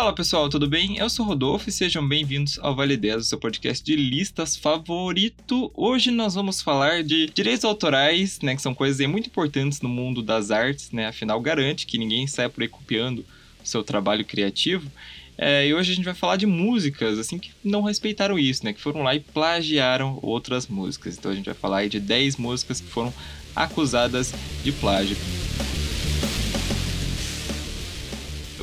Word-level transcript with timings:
Fala 0.00 0.14
pessoal, 0.14 0.48
tudo 0.48 0.66
bem? 0.66 0.96
Eu 0.96 1.10
sou 1.10 1.26
Rodolfo 1.26 1.68
e 1.68 1.72
sejam 1.72 2.08
bem-vindos 2.08 2.58
ao 2.62 2.74
Vale 2.74 2.96
10, 2.96 3.16
o 3.16 3.22
seu 3.22 3.38
podcast 3.38 3.84
de 3.84 3.94
listas 3.94 4.56
favorito. 4.56 5.70
Hoje 5.74 6.10
nós 6.10 6.34
vamos 6.34 6.62
falar 6.62 7.02
de 7.02 7.26
direitos 7.26 7.66
autorais, 7.66 8.40
né, 8.40 8.56
que 8.56 8.62
são 8.62 8.74
coisas 8.74 9.06
muito 9.06 9.26
importantes 9.26 9.82
no 9.82 9.90
mundo 9.90 10.22
das 10.22 10.50
artes, 10.50 10.90
né, 10.90 11.08
afinal 11.08 11.38
garante 11.38 11.84
que 11.84 11.98
ninguém 11.98 12.26
sai 12.26 12.48
por 12.48 12.62
aí 12.62 12.68
copiando 12.68 13.18
o 13.18 13.26
seu 13.62 13.84
trabalho 13.84 14.24
criativo. 14.24 14.90
É, 15.36 15.68
e 15.68 15.74
hoje 15.74 15.92
a 15.92 15.94
gente 15.94 16.06
vai 16.06 16.14
falar 16.14 16.36
de 16.36 16.46
músicas, 16.46 17.18
assim, 17.18 17.38
que 17.38 17.50
não 17.62 17.82
respeitaram 17.82 18.38
isso, 18.38 18.64
né, 18.64 18.72
que 18.72 18.80
foram 18.80 19.02
lá 19.02 19.14
e 19.14 19.20
plagiaram 19.20 20.18
outras 20.22 20.66
músicas. 20.66 21.18
Então 21.18 21.30
a 21.30 21.34
gente 21.34 21.44
vai 21.44 21.54
falar 21.54 21.76
aí 21.80 21.90
de 21.90 22.00
10 22.00 22.38
músicas 22.38 22.80
que 22.80 22.88
foram 22.88 23.12
acusadas 23.54 24.32
de 24.64 24.72
plágio. 24.72 25.18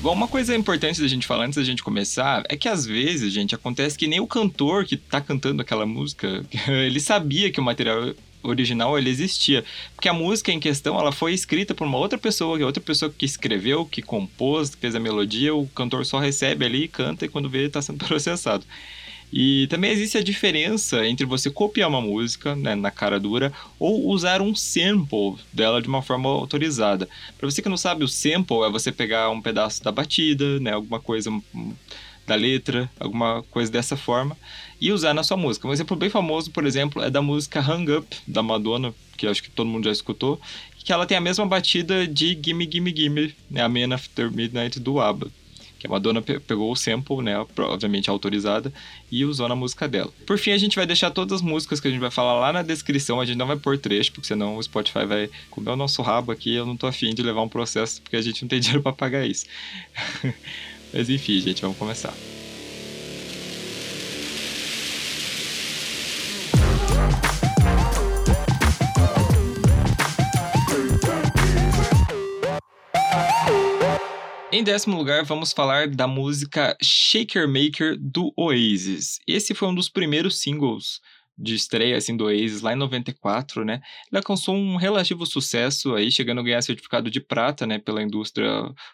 Bom, 0.07 0.13
uma 0.13 0.27
coisa 0.29 0.55
importante 0.55 1.01
da 1.01 1.07
gente 1.09 1.27
falar 1.27 1.47
antes 1.47 1.57
da 1.57 1.65
gente 1.65 1.83
começar 1.83 2.41
é 2.47 2.55
que 2.55 2.69
às 2.69 2.85
vezes, 2.85 3.33
gente, 3.33 3.53
acontece 3.53 3.97
que 3.97 4.07
nem 4.07 4.21
o 4.21 4.25
cantor 4.25 4.85
que 4.85 4.95
tá 4.95 5.19
cantando 5.19 5.61
aquela 5.61 5.85
música, 5.85 6.45
ele 6.65 7.01
sabia 7.01 7.51
que 7.51 7.59
o 7.59 7.63
material 7.63 8.15
original 8.41 8.97
ele 8.97 9.09
existia, 9.09 9.65
porque 9.93 10.07
a 10.07 10.13
música 10.13 10.49
em 10.49 10.61
questão 10.61 10.97
ela 10.97 11.11
foi 11.11 11.33
escrita 11.33 11.75
por 11.75 11.85
uma 11.85 11.97
outra 11.97 12.17
pessoa, 12.17 12.55
que 12.55 12.63
é 12.63 12.65
outra 12.65 12.81
pessoa 12.81 13.11
que 13.11 13.25
escreveu, 13.25 13.85
que 13.85 14.01
compôs, 14.01 14.69
que 14.69 14.77
fez 14.77 14.95
a 14.95 14.99
melodia, 15.01 15.53
o 15.53 15.67
cantor 15.67 16.05
só 16.05 16.19
recebe 16.19 16.63
ali, 16.63 16.87
canta 16.87 17.25
e 17.25 17.27
quando 17.27 17.49
vê 17.49 17.65
está 17.65 17.81
sendo 17.81 17.97
processado. 18.07 18.65
E 19.31 19.67
também 19.67 19.91
existe 19.91 20.17
a 20.17 20.23
diferença 20.23 21.05
entre 21.05 21.25
você 21.25 21.49
copiar 21.49 21.89
uma 21.89 21.99
música 21.99 22.55
né, 22.55 22.75
na 22.75 22.89
cara 22.89 23.19
dura 23.19 23.51
ou 23.77 24.07
usar 24.07 24.41
um 24.41 24.55
sample 24.55 25.35
dela 25.51 25.81
de 25.81 25.87
uma 25.87 26.01
forma 26.01 26.29
autorizada. 26.29 27.09
Para 27.37 27.49
você 27.49 27.61
que 27.61 27.69
não 27.69 27.77
sabe, 27.77 28.03
o 28.03 28.07
sample 28.07 28.63
é 28.63 28.69
você 28.69 28.91
pegar 28.91 29.29
um 29.29 29.41
pedaço 29.41 29.83
da 29.83 29.91
batida, 29.91 30.59
né, 30.59 30.71
alguma 30.71 30.99
coisa 30.99 31.29
da 32.25 32.35
letra, 32.35 32.89
alguma 32.99 33.43
coisa 33.51 33.71
dessa 33.71 33.95
forma, 33.95 34.37
e 34.79 34.91
usar 34.91 35.13
na 35.13 35.23
sua 35.23 35.37
música. 35.37 35.67
Um 35.67 35.73
exemplo 35.73 35.95
bem 35.95 36.09
famoso, 36.09 36.51
por 36.51 36.65
exemplo, 36.65 37.01
é 37.01 37.09
da 37.09 37.21
música 37.21 37.59
Hang 37.59 37.91
Up, 37.91 38.17
da 38.27 38.43
Madonna, 38.43 38.93
que 39.15 39.27
acho 39.27 39.43
que 39.43 39.49
todo 39.49 39.67
mundo 39.67 39.85
já 39.85 39.91
escutou, 39.91 40.39
que 40.83 40.93
ela 40.93 41.05
tem 41.05 41.17
a 41.17 41.21
mesma 41.21 41.45
batida 41.45 42.07
de 42.07 42.37
Gimme 42.41 42.69
Gimme 42.71 42.93
Gimme, 42.95 43.35
né, 43.51 43.61
a 43.61 43.67
Man 43.67 43.93
After 43.93 44.31
Midnight 44.31 44.79
do 44.79 45.01
ABBA 45.01 45.29
a 45.87 45.91
Madonna 45.91 46.21
pe 46.21 46.39
pegou 46.39 46.71
o 46.71 46.75
sample, 46.75 47.21
né, 47.23 47.37
obviamente 47.57 48.09
autorizada, 48.09 48.71
e 49.11 49.25
usou 49.25 49.47
na 49.47 49.55
música 49.55 49.87
dela. 49.87 50.11
Por 50.25 50.37
fim, 50.37 50.51
a 50.51 50.57
gente 50.57 50.75
vai 50.75 50.85
deixar 50.85 51.11
todas 51.11 51.37
as 51.37 51.41
músicas 51.41 51.79
que 51.79 51.87
a 51.87 51.91
gente 51.91 51.99
vai 51.99 52.11
falar 52.11 52.39
lá 52.39 52.53
na 52.53 52.61
descrição, 52.61 53.19
a 53.19 53.25
gente 53.25 53.37
não 53.37 53.47
vai 53.47 53.57
pôr 53.57 53.77
trecho, 53.77 54.11
porque 54.11 54.27
senão 54.27 54.57
o 54.57 54.63
Spotify 54.63 55.05
vai 55.05 55.29
comer 55.49 55.71
o 55.71 55.75
nosso 55.75 56.01
rabo 56.01 56.31
aqui, 56.31 56.53
eu 56.53 56.65
não 56.65 56.77
tô 56.77 56.87
afim 56.87 57.13
de 57.13 57.21
levar 57.21 57.41
um 57.41 57.49
processo, 57.49 58.01
porque 58.01 58.15
a 58.15 58.21
gente 58.21 58.41
não 58.43 58.49
tem 58.49 58.59
dinheiro 58.61 58.81
para 58.81 58.93
pagar 58.93 59.25
isso. 59.25 59.45
Mas 60.93 61.09
enfim, 61.09 61.39
gente, 61.39 61.61
vamos 61.61 61.77
começar. 61.77 62.13
Em 74.57 74.63
décimo 74.63 74.97
lugar, 74.97 75.23
vamos 75.23 75.53
falar 75.53 75.87
da 75.87 76.07
música 76.07 76.75
Shaker 76.81 77.47
Maker 77.47 77.95
do 77.95 78.33
Oasis. 78.35 79.19
Esse 79.27 79.53
foi 79.53 79.67
um 79.67 79.75
dos 79.75 79.87
primeiros 79.87 80.39
singles 80.39 80.99
de 81.37 81.53
estreia 81.53 81.95
assim, 81.95 82.17
do 82.17 82.23
Oasis 82.23 82.61
lá 82.61 82.73
em 82.73 82.75
94, 82.75 83.63
né? 83.63 83.81
Ele 84.11 84.17
alcançou 84.17 84.55
um 84.55 84.75
relativo 84.75 85.27
sucesso 85.27 85.93
aí, 85.93 86.11
chegando 86.11 86.41
a 86.41 86.43
ganhar 86.43 86.63
certificado 86.63 87.11
de 87.11 87.21
prata, 87.21 87.67
né, 87.67 87.77
pela 87.77 88.01
indústria 88.01 88.49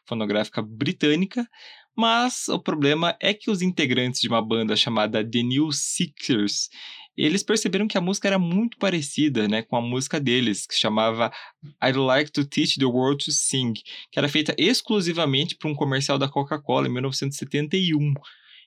fonográfica 0.06 0.62
britânica. 0.62 1.48
Mas 1.96 2.50
o 2.50 2.60
problema 2.60 3.16
é 3.22 3.34
que 3.34 3.50
os 3.50 3.62
integrantes 3.62 4.20
de 4.20 4.28
uma 4.28 4.46
banda 4.46 4.76
chamada 4.76 5.24
The 5.24 5.44
New 5.44 5.72
Sixers, 5.72 6.68
eles 7.18 7.44
perceberam 7.44 7.88
que 7.88 7.98
a 7.98 8.02
música 8.02 8.28
era 8.28 8.40
muito 8.40 8.78
parecida, 8.78 9.48
né, 9.48 9.62
com 9.62 9.76
a 9.76 9.82
música 9.82 10.20
deles, 10.20 10.66
que 10.66 10.76
chamava 10.76 11.32
I'd 11.84 11.98
Like 11.98 12.32
to 12.32 12.46
Teach 12.46 12.80
the 12.80 12.86
World 12.86 13.24
to 13.26 13.32
Sing, 13.32 13.74
que 14.12 14.18
era 14.18 14.28
feita 14.28 14.56
exclusivamente 14.58 15.56
para 15.56 15.70
um 15.70 15.76
comercial 15.76 16.18
da 16.18 16.28
Coca-Cola 16.28 16.88
em 16.88 16.92
1971. 16.92 18.14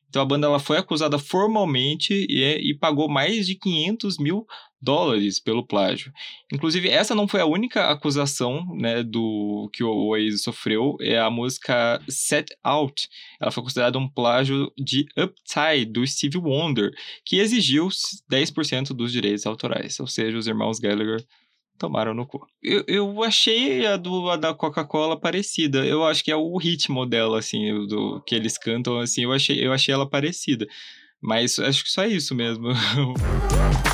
Então 0.08 0.22
a 0.22 0.24
banda 0.24 0.46
ela 0.46 0.60
foi 0.60 0.78
acusada 0.78 1.18
formalmente 1.18 2.14
e, 2.28 2.70
e 2.70 2.74
pagou 2.78 3.08
mais 3.08 3.46
de 3.46 3.56
500 3.56 4.18
mil 4.18 4.46
dólares 4.80 5.40
pelo 5.40 5.66
plágio. 5.66 6.12
Inclusive, 6.52 6.88
essa 6.88 7.14
não 7.14 7.26
foi 7.26 7.40
a 7.40 7.46
única 7.46 7.90
acusação 7.90 8.64
né, 8.76 9.02
do 9.02 9.70
que 9.72 9.82
o 9.82 10.08
Oasis 10.08 10.42
sofreu, 10.42 10.96
é 11.00 11.18
a 11.18 11.30
música 11.30 12.00
Set 12.08 12.54
Out. 12.62 13.08
Ela 13.40 13.50
foi 13.50 13.62
considerada 13.62 13.98
um 13.98 14.08
plágio 14.08 14.70
de 14.76 15.06
Upside, 15.16 15.86
do 15.86 16.06
Steve 16.06 16.38
Wonder, 16.38 16.90
que 17.24 17.38
exigiu 17.38 17.88
10% 18.30 18.88
dos 18.88 19.12
direitos 19.12 19.46
autorais, 19.46 19.98
ou 19.98 20.06
seja, 20.06 20.36
os 20.36 20.46
irmãos 20.46 20.78
Gallagher 20.78 21.24
tomaram 21.78 22.14
no 22.14 22.26
cu. 22.26 22.46
Eu, 22.62 22.84
eu 22.86 23.22
achei 23.22 23.86
a, 23.86 23.96
do, 23.96 24.30
a 24.30 24.36
da 24.36 24.54
Coca-Cola 24.54 25.18
parecida. 25.18 25.84
Eu 25.84 26.04
acho 26.04 26.24
que 26.24 26.30
é 26.30 26.36
o 26.36 26.56
ritmo 26.56 27.04
dela, 27.06 27.38
assim, 27.38 27.86
do 27.86 28.22
que 28.26 28.34
eles 28.34 28.56
cantam, 28.58 28.98
assim, 28.98 29.24
eu 29.24 29.32
achei, 29.32 29.64
eu 29.64 29.72
achei 29.72 29.92
ela 29.92 30.08
parecida. 30.08 30.66
Mas 31.20 31.58
acho 31.58 31.84
que 31.84 31.90
só 31.90 32.04
isso 32.04 32.34
mesmo. 32.34 32.68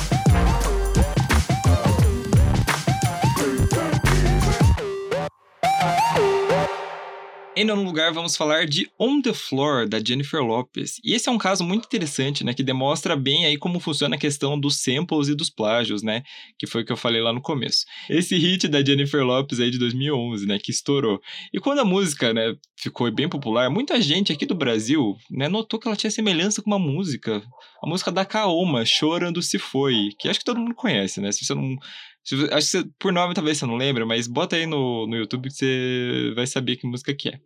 Em 7.55 7.63
nono 7.63 7.83
lugar, 7.83 8.11
vamos 8.11 8.35
falar 8.35 8.65
de 8.65 8.89
On 8.99 9.21
the 9.21 9.31
Floor, 9.31 9.87
da 9.87 9.99
Jennifer 10.03 10.41
Lopez. 10.41 10.99
E 11.03 11.13
esse 11.13 11.29
é 11.29 11.31
um 11.31 11.37
caso 11.37 11.63
muito 11.63 11.85
interessante, 11.85 12.43
né? 12.43 12.51
Que 12.51 12.63
demonstra 12.63 13.15
bem 13.15 13.45
aí 13.45 13.57
como 13.57 13.79
funciona 13.79 14.15
a 14.15 14.19
questão 14.19 14.59
dos 14.59 14.81
samples 14.81 15.27
e 15.27 15.35
dos 15.35 15.51
plágios, 15.51 16.01
né? 16.01 16.23
Que 16.57 16.65
foi 16.65 16.81
o 16.81 16.85
que 16.85 16.91
eu 16.91 16.97
falei 16.97 17.21
lá 17.21 17.31
no 17.31 17.39
começo. 17.39 17.85
Esse 18.09 18.35
hit 18.37 18.67
da 18.67 18.83
Jennifer 18.83 19.23
Lopez 19.23 19.59
aí 19.59 19.69
de 19.69 19.77
2011, 19.77 20.47
né? 20.47 20.57
Que 20.57 20.71
estourou. 20.71 21.21
E 21.53 21.59
quando 21.59 21.77
a 21.77 21.85
música, 21.85 22.33
né? 22.33 22.55
Ficou 22.75 23.09
bem 23.11 23.29
popular, 23.29 23.69
muita 23.69 24.01
gente 24.01 24.33
aqui 24.33 24.47
do 24.47 24.55
Brasil, 24.55 25.15
né? 25.29 25.47
Notou 25.47 25.79
que 25.79 25.87
ela 25.87 25.95
tinha 25.95 26.09
semelhança 26.09 26.59
com 26.59 26.71
uma 26.71 26.79
música. 26.79 27.43
A 27.83 27.87
música 27.87 28.11
da 28.11 28.25
Kaoma, 28.25 28.83
Chorando 28.83 29.43
Se 29.43 29.59
Foi. 29.59 30.09
Que 30.17 30.27
acho 30.27 30.39
que 30.39 30.45
todo 30.45 30.59
mundo 30.59 30.73
conhece, 30.73 31.21
né? 31.21 31.31
Se 31.31 31.45
você 31.45 31.53
não 31.53 31.77
Acho 32.23 32.47
que 32.47 32.61
você, 32.61 32.83
por 32.97 33.11
nome 33.11 33.33
talvez 33.33 33.57
você 33.57 33.65
não 33.65 33.75
lembra, 33.75 34.05
mas 34.05 34.27
bota 34.27 34.55
aí 34.55 34.65
no, 34.65 35.05
no 35.07 35.15
YouTube 35.15 35.49
que 35.49 35.55
você 35.55 36.33
vai 36.35 36.47
saber 36.47 36.77
que 36.77 36.87
música 36.87 37.13
que 37.13 37.29
é. 37.29 37.39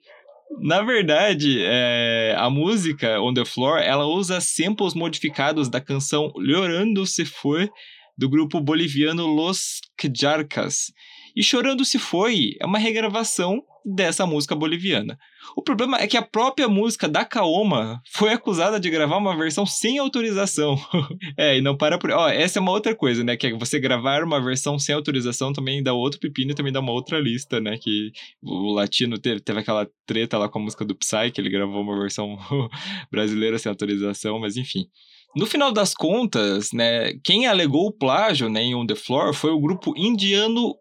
Na 0.59 0.81
verdade, 0.81 1.59
é, 1.61 2.35
a 2.37 2.49
música 2.49 3.19
On 3.21 3.33
The 3.33 3.43
Floor, 3.43 3.79
ela 3.79 4.05
usa 4.05 4.39
samples 4.39 4.93
modificados 4.93 5.69
da 5.69 5.81
canção 5.81 6.31
Llorando 6.35 7.05
Se 7.05 7.25
Foi, 7.25 7.69
do 8.17 8.29
grupo 8.29 8.59
boliviano 8.61 9.27
Los 9.27 9.81
Quejarcas. 9.97 10.91
E 11.37 11.43
Chorando 11.43 11.85
Se 11.85 11.99
Foi 11.99 12.55
é 12.59 12.65
uma 12.65 12.79
regravação 12.79 13.63
dessa 13.85 14.25
música 14.25 14.55
boliviana. 14.55 15.19
O 15.55 15.61
problema 15.61 15.99
é 15.99 16.07
que 16.07 16.17
a 16.17 16.21
própria 16.23 16.67
música 16.67 17.07
da 17.07 17.23
Kaoma 17.23 18.01
foi 18.11 18.33
acusada 18.33 18.79
de 18.79 18.89
gravar 18.89 19.17
uma 19.17 19.37
versão 19.37 19.63
sem 19.63 19.99
autorização. 19.99 20.75
é, 21.37 21.59
e 21.59 21.61
não 21.61 21.77
para 21.77 21.99
por. 21.99 22.09
Ó, 22.09 22.27
essa 22.27 22.57
é 22.57 22.61
uma 22.61 22.71
outra 22.71 22.95
coisa, 22.95 23.23
né? 23.23 23.37
Que 23.37 23.45
é 23.45 23.53
você 23.53 23.79
gravar 23.79 24.23
uma 24.23 24.43
versão 24.43 24.79
sem 24.79 24.95
autorização 24.95 25.53
também 25.53 25.83
dá 25.83 25.93
outro 25.93 26.19
pepino 26.19 26.53
e 26.53 26.55
também 26.55 26.73
dá 26.73 26.79
uma 26.79 26.91
outra 26.91 27.19
lista, 27.19 27.61
né? 27.61 27.77
Que 27.77 28.11
o 28.41 28.73
latino 28.73 29.19
teve, 29.19 29.39
teve 29.39 29.59
aquela 29.59 29.87
treta 30.07 30.39
lá 30.39 30.49
com 30.49 30.57
a 30.57 30.63
música 30.63 30.83
do 30.83 30.95
Psy, 30.95 31.29
que 31.31 31.39
ele 31.39 31.51
gravou 31.51 31.83
uma 31.83 31.99
versão 31.99 32.35
brasileira 33.11 33.59
sem 33.59 33.69
autorização, 33.69 34.39
mas 34.39 34.57
enfim. 34.57 34.87
No 35.35 35.45
final 35.45 35.71
das 35.71 35.93
contas, 35.93 36.71
né, 36.71 37.13
quem 37.23 37.47
alegou 37.47 37.87
o 37.87 37.91
plágio 37.91 38.49
né, 38.49 38.63
em 38.63 38.75
On 38.75 38.85
The 38.85 38.95
Floor 38.95 39.33
foi 39.33 39.51
o 39.51 39.59
grupo 39.59 39.93
indiano 39.95 40.73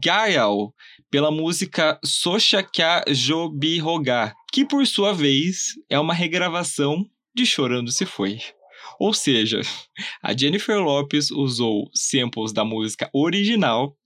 Gael, 0.00 0.72
pela 1.10 1.30
música 1.30 1.98
Socha 2.04 2.62
Kya 2.62 3.04
Jobi 3.08 3.78
Rogar, 3.78 4.34
que 4.52 4.64
por 4.64 4.86
sua 4.86 5.12
vez 5.12 5.74
é 5.90 5.98
uma 5.98 6.14
regravação 6.14 7.04
de 7.34 7.44
Chorando 7.44 7.90
Se 7.90 8.06
Foi. 8.06 8.38
Ou 9.00 9.12
seja, 9.12 9.60
a 10.22 10.36
Jennifer 10.36 10.78
Lopez 10.78 11.30
usou 11.30 11.90
samples 11.92 12.52
da 12.52 12.64
música 12.64 13.10
original 13.12 13.96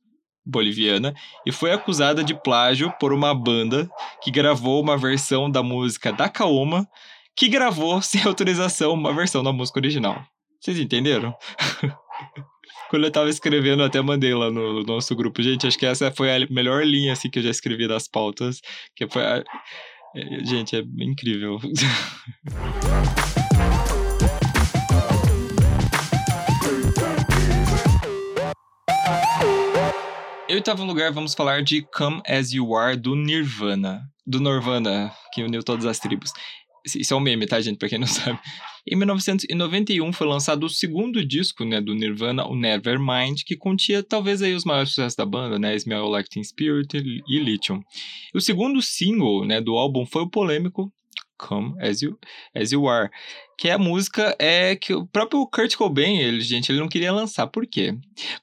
boliviana 0.44 1.14
e 1.44 1.52
foi 1.52 1.72
acusada 1.72 2.24
de 2.24 2.34
plágio 2.34 2.90
por 2.98 3.12
uma 3.12 3.34
banda 3.34 3.88
que 4.22 4.30
gravou 4.30 4.82
uma 4.82 4.96
versão 4.96 5.50
da 5.50 5.62
música 5.62 6.10
da 6.10 6.28
Kaoma, 6.28 6.88
que 7.38 7.48
gravou 7.48 8.02
sem 8.02 8.20
autorização 8.24 8.92
uma 8.92 9.14
versão 9.14 9.44
da 9.44 9.52
música 9.52 9.78
original. 9.78 10.20
Vocês 10.60 10.78
entenderam? 10.78 11.32
Quando 12.90 13.04
eu 13.04 13.12
tava 13.12 13.28
escrevendo, 13.28 13.84
até 13.84 14.00
mandei 14.00 14.34
lá 14.34 14.50
no, 14.50 14.82
nosso 14.82 15.14
grupo. 15.14 15.42
Gente, 15.42 15.66
acho 15.66 15.78
que 15.78 15.86
essa 15.86 16.10
foi 16.10 16.34
a 16.34 16.46
melhor 16.50 16.84
linha 16.84 17.12
assim, 17.12 17.30
que 17.30 17.38
eu 17.38 17.42
já 17.42 17.50
escrevi 17.50 17.86
das 17.86 18.08
pautas. 18.08 18.60
Que 18.96 19.06
foi 19.06 19.24
a... 19.24 19.44
É, 20.16 20.44
gente, 20.44 20.74
é 20.74 20.82
incrível. 20.98 21.60
Em 30.48 30.54
oitavo 30.54 30.82
lugar, 30.82 31.12
vamos 31.12 31.34
falar 31.34 31.62
de 31.62 31.82
Come 31.82 32.22
As 32.26 32.52
You 32.52 32.74
Are, 32.74 32.96
do 32.96 33.14
Nirvana. 33.14 34.00
Do 34.26 34.40
Nirvana, 34.40 35.12
que 35.34 35.42
uniu 35.42 35.62
todas 35.62 35.84
as 35.84 35.98
tribos. 35.98 36.32
Isso 36.94 37.14
é 37.14 37.16
um 37.16 37.20
meme, 37.20 37.46
tá, 37.46 37.60
gente? 37.60 37.78
Pra 37.78 37.88
quem 37.88 37.98
não 37.98 38.06
sabe. 38.08 38.38
Em 38.90 38.96
1991 38.96 40.12
foi 40.12 40.26
lançado 40.26 40.64
o 40.64 40.68
segundo 40.68 41.24
disco, 41.24 41.64
né, 41.64 41.80
do 41.80 41.94
Nirvana, 41.94 42.46
o 42.46 42.56
Nevermind, 42.56 43.42
que 43.44 43.56
continha 43.56 44.02
talvez 44.02 44.40
aí 44.40 44.54
os 44.54 44.64
maiores 44.64 44.90
sucessos 44.90 45.16
da 45.16 45.26
banda, 45.26 45.58
né, 45.58 45.74
Smell 45.76 46.08
Like 46.08 46.30
Teen 46.30 46.42
Spirit 46.42 46.96
e 46.96 47.38
Lithium. 47.38 47.82
O 48.34 48.40
segundo 48.40 48.80
single, 48.80 49.44
né, 49.44 49.60
do 49.60 49.76
álbum 49.76 50.06
foi 50.06 50.22
o 50.22 50.30
polêmico 50.30 50.90
Come 51.38 51.74
As 51.80 52.02
You, 52.02 52.18
As 52.54 52.72
you 52.72 52.88
Are, 52.88 53.10
que 53.58 53.68
é 53.68 53.72
a 53.72 53.78
música 53.78 54.36
é 54.38 54.76
que 54.76 54.94
o 54.94 55.04
próprio 55.04 55.44
Kurt 55.46 55.74
Cobain, 55.74 56.18
ele, 56.18 56.40
gente, 56.40 56.70
ele 56.70 56.78
não 56.78 56.88
queria 56.88 57.12
lançar. 57.12 57.48
Por 57.48 57.66
quê? 57.66 57.92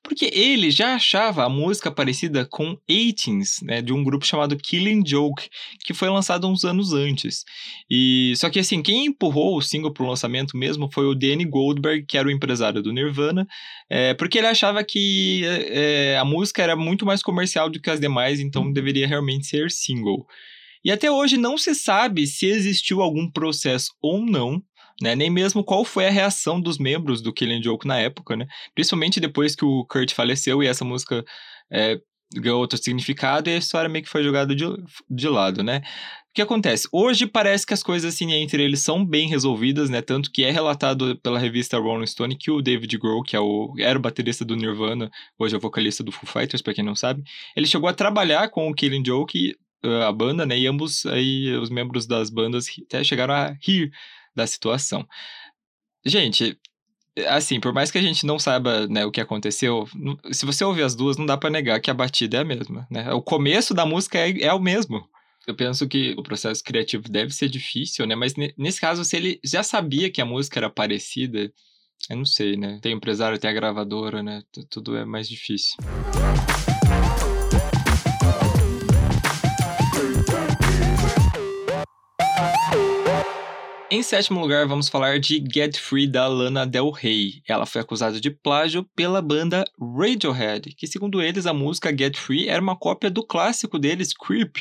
Porque 0.03 0.25
ele 0.33 0.69
já 0.69 0.95
achava 0.95 1.45
a 1.45 1.49
música 1.49 1.89
parecida 1.89 2.45
com 2.45 2.77
18s, 2.89 3.63
né, 3.63 3.81
de 3.81 3.93
um 3.93 4.03
grupo 4.03 4.25
chamado 4.25 4.57
Killing 4.57 5.03
Joke, 5.07 5.49
que 5.85 5.93
foi 5.93 6.09
lançado 6.09 6.47
uns 6.47 6.65
anos 6.65 6.91
antes. 6.91 7.45
E 7.89 8.33
só 8.35 8.49
que 8.49 8.59
assim, 8.59 8.83
quem 8.83 9.05
empurrou 9.05 9.55
o 9.55 9.61
single 9.61 9.93
pro 9.93 10.05
lançamento 10.05 10.57
mesmo 10.57 10.89
foi 10.91 11.05
o 11.05 11.15
Danny 11.15 11.45
Goldberg, 11.45 12.05
que 12.05 12.17
era 12.17 12.27
o 12.27 12.31
empresário 12.31 12.83
do 12.83 12.91
Nirvana, 12.91 13.47
é, 13.89 14.13
porque 14.13 14.37
ele 14.37 14.47
achava 14.47 14.83
que 14.83 15.43
é, 15.45 16.17
a 16.17 16.25
música 16.25 16.61
era 16.61 16.75
muito 16.75 17.05
mais 17.05 17.23
comercial 17.23 17.69
do 17.69 17.79
que 17.79 17.89
as 17.89 18.01
demais, 18.01 18.41
então 18.41 18.69
deveria 18.69 19.07
realmente 19.07 19.45
ser 19.47 19.71
single. 19.71 20.27
E 20.85 20.91
até 20.91 21.09
hoje 21.09 21.35
não 21.35 21.57
se 21.57 21.73
sabe 21.73 22.27
se 22.27 22.45
existiu 22.45 23.01
algum 23.01 23.27
processo 23.29 23.91
ou 23.99 24.23
não, 24.23 24.61
né? 25.01 25.15
Nem 25.15 25.31
mesmo 25.31 25.63
qual 25.63 25.83
foi 25.83 26.05
a 26.05 26.11
reação 26.11 26.61
dos 26.61 26.77
membros 26.77 27.23
do 27.23 27.33
Killing 27.33 27.63
Joke 27.63 27.87
na 27.87 27.97
época, 27.97 28.35
né? 28.35 28.45
Principalmente 28.75 29.19
depois 29.19 29.55
que 29.55 29.65
o 29.65 29.83
Kurt 29.85 30.13
faleceu 30.13 30.61
e 30.61 30.67
essa 30.67 30.85
música 30.85 31.25
é, 31.71 31.99
ganhou 32.35 32.59
outro 32.59 32.77
significado 32.77 33.49
e 33.49 33.55
a 33.55 33.57
história 33.57 33.89
meio 33.89 34.03
que 34.03 34.11
foi 34.11 34.23
jogada 34.23 34.55
de, 34.55 34.63
de 35.09 35.27
lado, 35.27 35.63
né? 35.63 35.81
O 36.29 36.35
que 36.35 36.41
acontece? 36.41 36.87
Hoje 36.91 37.25
parece 37.25 37.65
que 37.65 37.73
as 37.73 37.81
coisas 37.81 38.13
assim 38.13 38.31
entre 38.33 38.61
eles 38.61 38.81
são 38.81 39.03
bem 39.03 39.27
resolvidas, 39.27 39.89
né? 39.89 40.01
Tanto 40.03 40.31
que 40.31 40.43
é 40.43 40.51
relatado 40.51 41.17
pela 41.23 41.39
revista 41.39 41.79
Rolling 41.79 42.05
Stone 42.05 42.37
que 42.37 42.51
o 42.51 42.61
David 42.61 42.95
Grohl, 42.99 43.23
que 43.23 43.35
é 43.35 43.39
o, 43.39 43.73
era 43.79 43.97
o 43.97 44.01
baterista 44.01 44.45
do 44.45 44.55
Nirvana, 44.55 45.09
hoje 45.39 45.55
é 45.55 45.57
o 45.57 45.61
vocalista 45.61 46.03
do 46.03 46.11
Foo 46.11 46.29
Fighters, 46.29 46.61
para 46.61 46.73
quem 46.73 46.83
não 46.83 46.95
sabe, 46.95 47.23
ele 47.55 47.65
chegou 47.65 47.89
a 47.89 47.93
trabalhar 47.93 48.49
com 48.49 48.69
o 48.69 48.73
Killing 48.73 49.03
Joke 49.03 49.55
a 49.85 50.11
banda, 50.11 50.45
né? 50.45 50.57
E 50.57 50.67
ambos 50.67 51.05
aí 51.05 51.55
os 51.57 51.69
membros 51.69 52.05
das 52.05 52.29
bandas 52.29 52.67
até 52.85 53.03
chegaram 53.03 53.33
a 53.33 53.55
rir 53.61 53.91
da 54.35 54.45
situação. 54.45 55.07
Gente, 56.05 56.57
assim, 57.27 57.59
por 57.59 57.73
mais 57.73 57.89
que 57.91 57.97
a 57.97 58.01
gente 58.01 58.25
não 58.25 58.37
saiba, 58.37 58.87
né, 58.87 59.05
o 59.05 59.11
que 59.11 59.21
aconteceu, 59.21 59.87
se 60.31 60.45
você 60.45 60.63
ouvir 60.63 60.83
as 60.83 60.95
duas, 60.95 61.17
não 61.17 61.25
dá 61.25 61.37
para 61.37 61.49
negar 61.49 61.79
que 61.79 61.89
a 61.89 61.93
batida 61.93 62.37
é 62.37 62.39
a 62.41 62.45
mesma, 62.45 62.85
né? 62.91 63.11
O 63.13 63.21
começo 63.21 63.73
da 63.73 63.85
música 63.85 64.17
é, 64.19 64.41
é 64.41 64.53
o 64.53 64.59
mesmo. 64.59 65.07
Eu 65.47 65.55
penso 65.55 65.87
que 65.87 66.15
o 66.17 66.23
processo 66.23 66.63
criativo 66.63 67.03
deve 67.07 67.31
ser 67.31 67.47
difícil, 67.47 68.05
né? 68.05 68.15
Mas 68.15 68.33
nesse 68.57 68.81
caso, 68.81 69.05
se 69.05 69.15
ele 69.15 69.39
já 69.43 69.63
sabia 69.63 70.11
que 70.11 70.21
a 70.21 70.25
música 70.25 70.59
era 70.59 70.69
parecida, 70.69 71.51
eu 72.09 72.17
não 72.17 72.25
sei, 72.25 72.57
né? 72.57 72.79
Tem 72.81 72.93
empresário, 72.93 73.37
tem 73.37 73.49
a 73.49 73.53
gravadora, 73.53 74.21
né? 74.21 74.41
Tudo 74.69 74.97
é 74.97 75.05
mais 75.05 75.29
difícil. 75.29 75.77
Em 83.91 84.01
sétimo 84.01 84.39
lugar, 84.39 84.67
vamos 84.67 84.89
falar 84.89 85.19
de 85.19 85.43
Get 85.53 85.77
Free 85.77 86.07
da 86.07 86.27
Lana 86.27 86.65
Del 86.65 86.89
Rey. 86.89 87.43
Ela 87.47 87.67
foi 87.67 87.81
acusada 87.81 88.19
de 88.19 88.31
plágio 88.31 88.83
pela 88.95 89.21
banda 89.21 89.63
Radiohead, 89.79 90.73
que 90.73 90.87
segundo 90.87 91.21
eles 91.21 91.45
a 91.45 91.53
música 91.53 91.95
Get 91.95 92.17
Free 92.17 92.49
era 92.49 92.59
uma 92.59 92.75
cópia 92.75 93.11
do 93.11 93.23
clássico 93.23 93.77
deles, 93.77 94.11
Creep. 94.11 94.57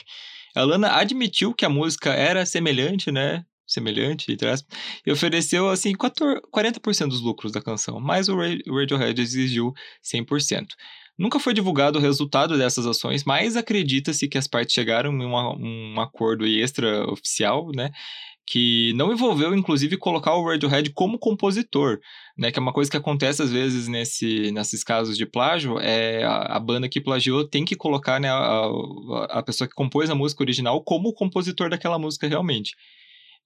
A 0.54 0.62
Lana 0.62 0.92
admitiu 0.92 1.54
que 1.54 1.64
a 1.64 1.70
música 1.70 2.12
era 2.12 2.44
semelhante, 2.44 3.10
né? 3.10 3.46
Semelhante, 3.66 4.30
entre 4.30 4.46
aspas, 4.46 4.78
e 5.06 5.10
ofereceu 5.10 5.70
assim 5.70 5.94
40% 5.94 7.08
dos 7.08 7.22
lucros 7.22 7.50
da 7.50 7.62
canção, 7.62 7.98
mas 7.98 8.28
o 8.28 8.36
Radiohead 8.36 9.18
exigiu 9.22 9.72
100%. 10.04 10.66
Nunca 11.16 11.38
foi 11.40 11.54
divulgado 11.54 11.98
o 11.98 12.02
resultado 12.02 12.58
dessas 12.58 12.86
ações, 12.86 13.24
mas 13.24 13.56
acredita-se 13.56 14.28
que 14.28 14.36
as 14.36 14.46
partes 14.46 14.74
chegaram 14.74 15.12
em 15.12 15.24
uma, 15.24 15.56
um 15.56 16.00
acordo 16.00 16.44
extraoficial, 16.44 17.70
né? 17.74 17.90
Que 18.46 18.92
não 18.94 19.12
envolveu, 19.12 19.54
inclusive, 19.54 19.96
colocar 19.96 20.34
o 20.34 20.46
Radiohead 20.46 20.90
como 20.90 21.18
compositor, 21.18 21.98
né? 22.36 22.50
Que 22.50 22.58
é 22.58 22.62
uma 22.62 22.72
coisa 22.72 22.90
que 22.90 22.96
acontece 22.96 23.42
às 23.42 23.50
vezes 23.50 23.88
nesse, 23.88 24.50
nesses 24.52 24.84
casos 24.84 25.16
de 25.16 25.24
plágio, 25.24 25.78
é 25.80 26.24
a, 26.24 26.56
a 26.56 26.60
banda 26.60 26.88
que 26.88 27.00
plagiou 27.00 27.48
tem 27.48 27.64
que 27.64 27.76
colocar 27.76 28.20
né, 28.20 28.28
a, 28.30 28.66
a 29.30 29.42
pessoa 29.42 29.66
que 29.66 29.74
compôs 29.74 30.10
a 30.10 30.14
música 30.14 30.42
original 30.42 30.82
como 30.82 31.14
compositor 31.14 31.70
daquela 31.70 31.98
música 31.98 32.28
realmente. 32.28 32.74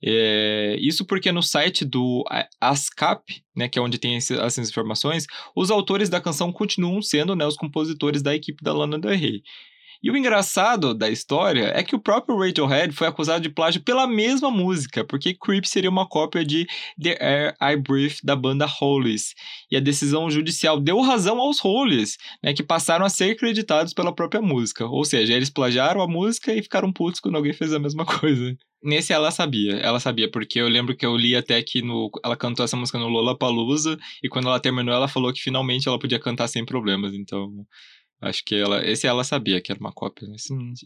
É, 0.03 0.77
isso 0.79 1.05
porque 1.05 1.33
no 1.33 1.43
site 1.43 1.85
do 1.85 2.25
ASCAP, 2.61 3.43
né, 3.57 3.69
que 3.69 3.79
é 3.79 3.83
onde 3.83 3.99
tem 3.99 4.17
esse, 4.17 4.35
essas 4.39 4.69
informações, 4.69 5.27
os 5.57 5.71
autores 5.71 6.09
da 6.09 6.21
canção 6.21 6.53
continuam 6.53 7.03
sendo 7.03 7.35
né, 7.35 7.45
os 7.45 7.57
compositores 7.57 8.23
da 8.23 8.35
equipe 8.35 8.63
da 8.63 8.73
Lana 8.73 8.99
Del 8.99 9.17
Rey. 9.17 9.43
E 10.01 10.11
o 10.11 10.17
engraçado 10.17 10.95
da 10.95 11.11
história 11.11 11.73
é 11.75 11.83
que 11.83 11.97
o 11.97 11.99
próprio 11.99 12.39
Radiohead 12.39 12.95
foi 12.95 13.09
acusado 13.09 13.43
de 13.43 13.49
plágio 13.49 13.83
pela 13.83 14.07
mesma 14.07 14.49
música, 14.49 15.05
porque 15.05 15.35
Creep 15.35 15.65
seria 15.65 15.91
uma 15.91 16.09
cópia 16.09 16.45
de 16.45 16.67
The 17.03 17.19
Air 17.21 17.57
I 17.61 17.77
Breathe 17.77 18.19
da 18.23 18.37
banda 18.37 18.65
Hollies. 18.65 19.35
E 19.69 19.77
a 19.77 19.81
decisão 19.81 20.31
judicial 20.31 20.79
deu 20.79 21.01
razão 21.01 21.41
aos 21.41 21.59
Hollies, 21.59 22.17
né, 22.43 22.53
que 22.55 22.63
passaram 22.63 23.05
a 23.05 23.11
ser 23.11 23.35
creditados 23.35 23.93
pela 23.93 24.15
própria 24.15 24.41
música. 24.41 24.87
Ou 24.87 25.05
seja, 25.05 25.35
eles 25.35 25.51
plagiaram 25.51 26.01
a 26.01 26.07
música 26.07 26.55
e 26.55 26.63
ficaram 26.63 26.93
putos 26.93 27.19
quando 27.21 27.35
alguém 27.35 27.53
fez 27.53 27.73
a 27.73 27.81
mesma 27.81 28.07
coisa. 28.07 28.57
Nesse 28.81 29.13
ela 29.13 29.33
sabia, 29.33 29.75
ela 29.79 29.99
sabia, 29.99 30.31
porque 30.31 30.61
eu 30.61 30.69
lembro 30.69 30.97
que 30.97 31.05
eu 31.05 31.17
li 31.17 31.35
até 31.35 31.61
que 31.61 31.83
no, 31.83 32.09
ela 32.25 32.37
cantou 32.37 32.65
essa 32.65 32.77
música 32.77 32.97
no 32.97 33.09
Lollapalooza, 33.09 33.99
e 34.23 34.29
quando 34.29 34.47
ela 34.47 34.61
terminou 34.61 34.95
ela 34.95 35.09
falou 35.09 35.33
que 35.33 35.43
finalmente 35.43 35.89
ela 35.89 35.99
podia 35.99 36.21
cantar 36.21 36.47
sem 36.47 36.65
problemas, 36.65 37.13
então 37.13 37.67
Acho 38.21 38.45
que 38.45 38.57
ela. 38.57 38.85
Esse 38.85 39.07
ela 39.07 39.23
sabia 39.23 39.61
que 39.61 39.71
era 39.71 39.81
uma 39.81 39.93
cópia. 39.93 40.27
Né? 40.27 40.35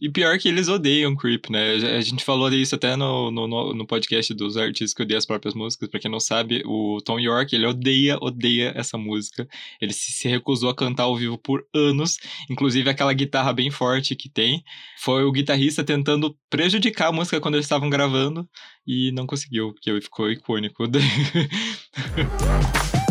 E 0.03 0.11
pior 0.11 0.39
que 0.39 0.49
eles 0.49 0.69
odeiam 0.69 1.17
Creep, 1.17 1.49
né? 1.49 1.73
A 1.97 2.01
gente 2.03 2.23
falou 2.23 2.51
disso 2.51 2.75
até 2.75 2.95
no, 2.95 3.31
no, 3.31 3.73
no 3.73 3.87
podcast 3.87 4.35
dos 4.35 4.59
artistas 4.59 4.93
que 4.93 5.03
odeiam 5.03 5.17
as 5.17 5.25
próprias 5.25 5.55
músicas. 5.55 5.89
Pra 5.89 5.99
quem 5.99 6.11
não 6.11 6.21
sabe, 6.21 6.63
o 6.67 6.99
Tom 7.03 7.19
York, 7.19 7.57
ele 7.57 7.67
odeia, 7.67 8.19
odeia 8.21 8.75
essa 8.77 8.99
música. 8.99 9.49
Ele 9.81 9.95
se, 9.95 10.13
se 10.13 10.29
recusou 10.29 10.69
a 10.69 10.75
cantar 10.75 11.05
ao 11.05 11.17
vivo 11.17 11.39
por 11.39 11.65
anos. 11.75 12.19
Inclusive, 12.51 12.91
aquela 12.91 13.15
guitarra 13.15 13.55
bem 13.55 13.71
forte 13.71 14.15
que 14.15 14.29
tem. 14.29 14.63
Foi 14.99 15.25
o 15.25 15.33
guitarrista 15.33 15.83
tentando 15.83 16.37
prejudicar 16.51 17.09
a 17.09 17.13
música 17.13 17.41
quando 17.41 17.55
eles 17.55 17.65
estavam 17.65 17.89
gravando. 17.89 18.47
E 18.87 19.11
não 19.13 19.27
conseguiu, 19.27 19.73
porque 19.73 20.03
ficou 20.03 20.31
icônico. 20.31 20.85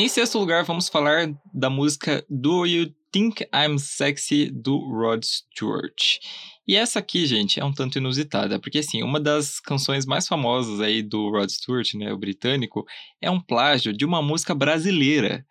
Em 0.00 0.06
sexto 0.06 0.38
lugar, 0.38 0.62
vamos 0.62 0.88
falar 0.88 1.28
da 1.52 1.68
música 1.68 2.24
Do 2.30 2.64
You 2.64 2.94
Think 3.10 3.44
I'm 3.52 3.80
Sexy 3.80 4.48
do 4.48 4.78
Rod 4.78 5.24
Stewart. 5.24 6.20
E 6.68 6.76
essa 6.76 7.00
aqui, 7.00 7.26
gente, 7.26 7.58
é 7.58 7.64
um 7.64 7.72
tanto 7.72 7.98
inusitada, 7.98 8.60
porque 8.60 8.78
assim, 8.78 9.02
uma 9.02 9.18
das 9.18 9.58
canções 9.58 10.06
mais 10.06 10.28
famosas 10.28 10.80
aí 10.80 11.02
do 11.02 11.28
Rod 11.30 11.50
Stewart, 11.50 11.94
né, 11.94 12.12
o 12.12 12.16
britânico, 12.16 12.86
é 13.20 13.28
um 13.28 13.40
plágio 13.40 13.92
de 13.92 14.04
uma 14.04 14.22
música 14.22 14.54
brasileira, 14.54 15.44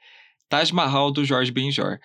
Taj 0.47 0.73
Mahal 0.73 1.11
do 1.11 1.25
Jorge 1.25 1.51
Benjor. 1.51 1.99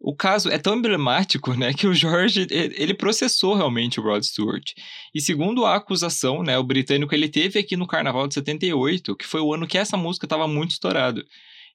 O 0.00 0.16
caso 0.16 0.50
é 0.50 0.58
tão 0.58 0.74
emblemático, 0.74 1.54
né, 1.54 1.72
que 1.72 1.86
o 1.86 1.94
Jorge, 1.94 2.44
ele 2.50 2.94
processou 2.94 3.54
realmente 3.54 4.00
o 4.00 4.02
Rod 4.02 4.24
Stewart. 4.24 4.72
E 5.14 5.20
segundo 5.20 5.64
a 5.64 5.76
acusação, 5.76 6.42
né, 6.42 6.58
o 6.58 6.64
britânico 6.64 7.14
ele 7.14 7.28
teve 7.28 7.60
aqui 7.60 7.76
no 7.76 7.86
Carnaval 7.86 8.26
de 8.26 8.34
78, 8.34 9.14
que 9.14 9.24
foi 9.24 9.40
o 9.40 9.54
ano 9.54 9.64
que 9.64 9.78
essa 9.78 9.96
música 9.96 10.26
estava 10.26 10.48
muito 10.48 10.72
estourada. 10.72 11.24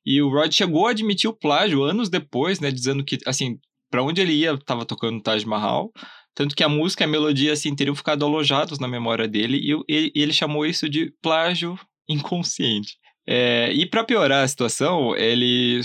E 0.06 0.22
o 0.22 0.30
Rod 0.30 0.52
chegou 0.52 0.88
a 0.88 0.92
admitir 0.92 1.30
o 1.30 1.34
plágio 1.34 1.84
anos 1.84 2.10
depois, 2.10 2.60
né? 2.60 2.72
Dizendo 2.72 3.04
que, 3.04 3.18
assim, 3.26 3.58
para 3.90 4.04
onde 4.04 4.22
ele 4.22 4.34
ia, 4.34 4.58
tava 4.58 4.86
tocando 4.86 5.22
Taj 5.22 5.46
Mahal. 5.46 5.92
Tanto 6.36 6.56
que 6.56 6.64
a 6.64 6.70
música 6.70 7.04
e 7.04 7.06
a 7.06 7.10
melodia, 7.10 7.52
assim, 7.52 7.76
teriam 7.76 7.96
ficado 7.96 8.24
alojados 8.26 8.80
na 8.80 8.88
memória 8.88 9.28
dele. 9.28 9.60
E 9.88 10.14
ele, 10.16 10.34
chamou 10.34 10.66
isso 10.66 10.88
de 10.88 11.14
plágio 11.22 11.78
inconsciente. 12.08 12.98
É, 13.28 13.72
e 13.74 13.86
para 13.86 14.04
piorar 14.04 14.44
a 14.44 14.48
situação, 14.48 15.16
ele, 15.16 15.82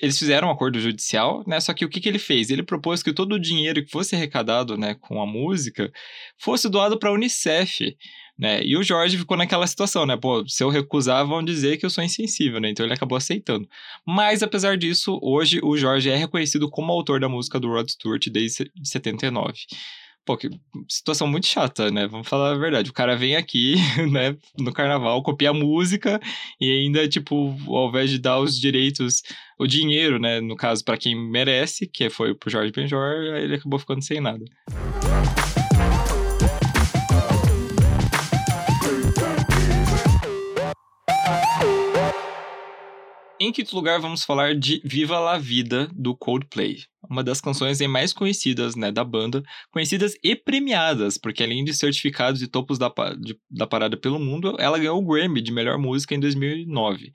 eles 0.00 0.18
fizeram 0.18 0.48
um 0.48 0.50
acordo 0.50 0.80
judicial, 0.80 1.44
né? 1.46 1.60
Só 1.60 1.74
que 1.74 1.84
o 1.84 1.88
que, 1.90 2.00
que 2.00 2.08
ele 2.08 2.18
fez? 2.18 2.48
Ele 2.48 2.62
propôs 2.62 3.02
que 3.02 3.12
todo 3.12 3.34
o 3.34 3.38
dinheiro 3.38 3.84
que 3.84 3.90
fosse 3.90 4.14
arrecadado 4.14 4.78
né, 4.78 4.94
com 4.94 5.20
a 5.20 5.26
música 5.26 5.92
fosse 6.40 6.70
doado 6.70 6.98
para 6.98 7.10
a 7.10 7.12
Unicef. 7.12 7.94
Né? 8.38 8.62
E 8.62 8.76
o 8.76 8.82
Jorge 8.82 9.16
ficou 9.16 9.36
naquela 9.36 9.66
situação, 9.66 10.04
né? 10.04 10.16
Pô, 10.16 10.46
se 10.46 10.62
eu 10.62 10.68
recusar, 10.68 11.26
vão 11.26 11.42
dizer 11.42 11.78
que 11.78 11.86
eu 11.86 11.90
sou 11.90 12.04
insensível, 12.04 12.60
né? 12.60 12.68
Então 12.68 12.84
ele 12.84 12.92
acabou 12.92 13.16
aceitando. 13.16 13.66
Mas, 14.06 14.42
apesar 14.42 14.76
disso, 14.76 15.18
hoje 15.22 15.58
o 15.62 15.76
Jorge 15.76 16.10
é 16.10 16.16
reconhecido 16.16 16.68
como 16.68 16.92
autor 16.92 17.18
da 17.18 17.28
música 17.28 17.58
do 17.58 17.68
Rod 17.68 17.88
Stewart 17.88 18.28
desde 18.28 18.70
79. 18.84 19.54
Pô, 20.26 20.36
que 20.36 20.50
situação 20.88 21.28
muito 21.28 21.46
chata, 21.46 21.88
né? 21.88 22.08
Vamos 22.08 22.28
falar 22.28 22.50
a 22.50 22.58
verdade. 22.58 22.90
O 22.90 22.92
cara 22.92 23.16
vem 23.16 23.36
aqui, 23.36 23.76
né, 24.10 24.36
no 24.58 24.72
carnaval, 24.72 25.22
copia 25.22 25.50
a 25.50 25.54
música 25.54 26.20
e 26.60 26.68
ainda, 26.68 27.08
tipo, 27.08 27.56
ao 27.68 27.88
invés 27.88 28.10
de 28.10 28.18
dar 28.18 28.40
os 28.40 28.58
direitos, 28.58 29.22
o 29.56 29.68
dinheiro, 29.68 30.18
né, 30.18 30.40
no 30.40 30.56
caso, 30.56 30.84
para 30.84 30.98
quem 30.98 31.14
merece, 31.14 31.86
que 31.86 32.10
foi 32.10 32.34
pro 32.34 32.50
Jorge 32.50 32.72
Benjor, 32.72 33.12
ele 33.36 33.54
acabou 33.54 33.78
ficando 33.78 34.02
sem 34.02 34.20
nada. 34.20 34.44
Em 43.46 43.52
quinto 43.52 43.76
lugar, 43.76 44.00
vamos 44.00 44.24
falar 44.24 44.56
de 44.56 44.82
Viva 44.84 45.20
la 45.20 45.38
Vida, 45.38 45.88
do 45.94 46.16
Coldplay. 46.16 46.78
Uma 47.08 47.22
das 47.22 47.40
canções 47.40 47.80
mais 47.82 48.12
conhecidas 48.12 48.74
né, 48.74 48.90
da 48.90 49.04
banda, 49.04 49.40
conhecidas 49.70 50.16
e 50.20 50.34
premiadas, 50.34 51.16
porque 51.16 51.44
além 51.44 51.64
de 51.64 51.72
certificados 51.72 52.42
e 52.42 52.48
topos 52.48 52.76
da, 52.76 52.92
de, 53.16 53.38
da 53.48 53.64
parada 53.64 53.96
pelo 53.96 54.18
mundo, 54.18 54.56
ela 54.58 54.76
ganhou 54.78 55.00
o 55.00 55.06
Grammy 55.06 55.40
de 55.40 55.52
melhor 55.52 55.78
música 55.78 56.12
em 56.12 56.18
2009. 56.18 57.12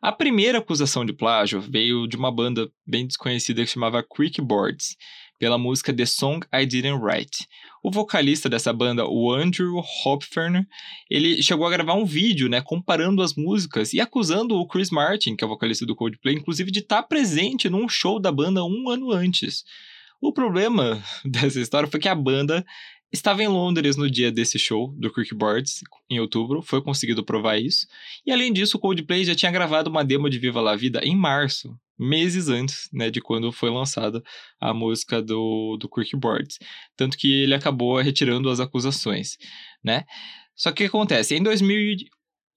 A 0.00 0.12
primeira 0.12 0.60
acusação 0.60 1.04
de 1.04 1.12
plágio 1.12 1.60
veio 1.60 2.06
de 2.06 2.16
uma 2.16 2.32
banda 2.32 2.70
bem 2.86 3.06
desconhecida 3.06 3.62
que 3.62 3.70
chamava 3.70 4.02
Creekboards, 4.02 4.96
pela 5.38 5.58
música 5.58 5.92
The 5.92 6.06
Song 6.06 6.46
I 6.52 6.66
Didn't 6.66 7.02
Write. 7.02 7.46
O 7.82 7.90
vocalista 7.90 8.48
dessa 8.48 8.72
banda, 8.72 9.06
o 9.06 9.32
Andrew 9.32 9.82
Hopfern, 10.04 10.66
ele 11.10 11.42
chegou 11.42 11.66
a 11.66 11.70
gravar 11.70 11.94
um 11.94 12.04
vídeo, 12.04 12.48
né, 12.48 12.60
comparando 12.60 13.22
as 13.22 13.34
músicas 13.34 13.92
e 13.92 14.00
acusando 14.00 14.56
o 14.56 14.66
Chris 14.66 14.90
Martin, 14.90 15.36
que 15.36 15.44
é 15.44 15.46
o 15.46 15.50
vocalista 15.50 15.86
do 15.86 15.94
Coldplay, 15.94 16.34
inclusive 16.34 16.70
de 16.70 16.80
estar 16.80 17.02
presente 17.04 17.68
num 17.68 17.88
show 17.88 18.18
da 18.18 18.32
banda 18.32 18.64
um 18.64 18.90
ano 18.90 19.12
antes. 19.12 19.64
O 20.20 20.32
problema 20.32 21.02
dessa 21.24 21.60
história 21.60 21.88
foi 21.88 22.00
que 22.00 22.08
a 22.08 22.14
banda 22.14 22.64
Estava 23.12 23.42
em 23.42 23.48
Londres 23.48 23.96
no 23.96 24.10
dia 24.10 24.32
desse 24.32 24.58
show 24.58 24.92
do 24.98 25.12
Boards 25.34 25.82
em 26.10 26.18
outubro, 26.18 26.60
foi 26.60 26.82
conseguido 26.82 27.24
provar 27.24 27.56
isso. 27.56 27.86
E 28.26 28.32
além 28.32 28.52
disso, 28.52 28.76
o 28.76 28.80
Coldplay 28.80 29.24
já 29.24 29.34
tinha 29.34 29.50
gravado 29.50 29.88
uma 29.88 30.04
demo 30.04 30.28
de 30.28 30.38
Viva 30.38 30.60
la 30.60 30.74
Vida 30.74 31.00
em 31.04 31.16
março, 31.16 31.78
meses 31.98 32.48
antes, 32.48 32.88
né, 32.92 33.10
de 33.10 33.20
quando 33.20 33.50
foi 33.52 33.70
lançada 33.70 34.22
a 34.60 34.74
música 34.74 35.22
do, 35.22 35.76
do 35.78 35.88
Boards. 36.18 36.58
Tanto 36.96 37.16
que 37.16 37.42
ele 37.42 37.54
acabou 37.54 37.98
retirando 37.98 38.50
as 38.50 38.60
acusações, 38.60 39.36
né? 39.82 40.04
Só 40.54 40.70
que 40.70 40.84
o 40.84 40.88
que 40.88 40.96
acontece? 40.96 41.34
Em 41.34 41.42
2000, 41.42 41.96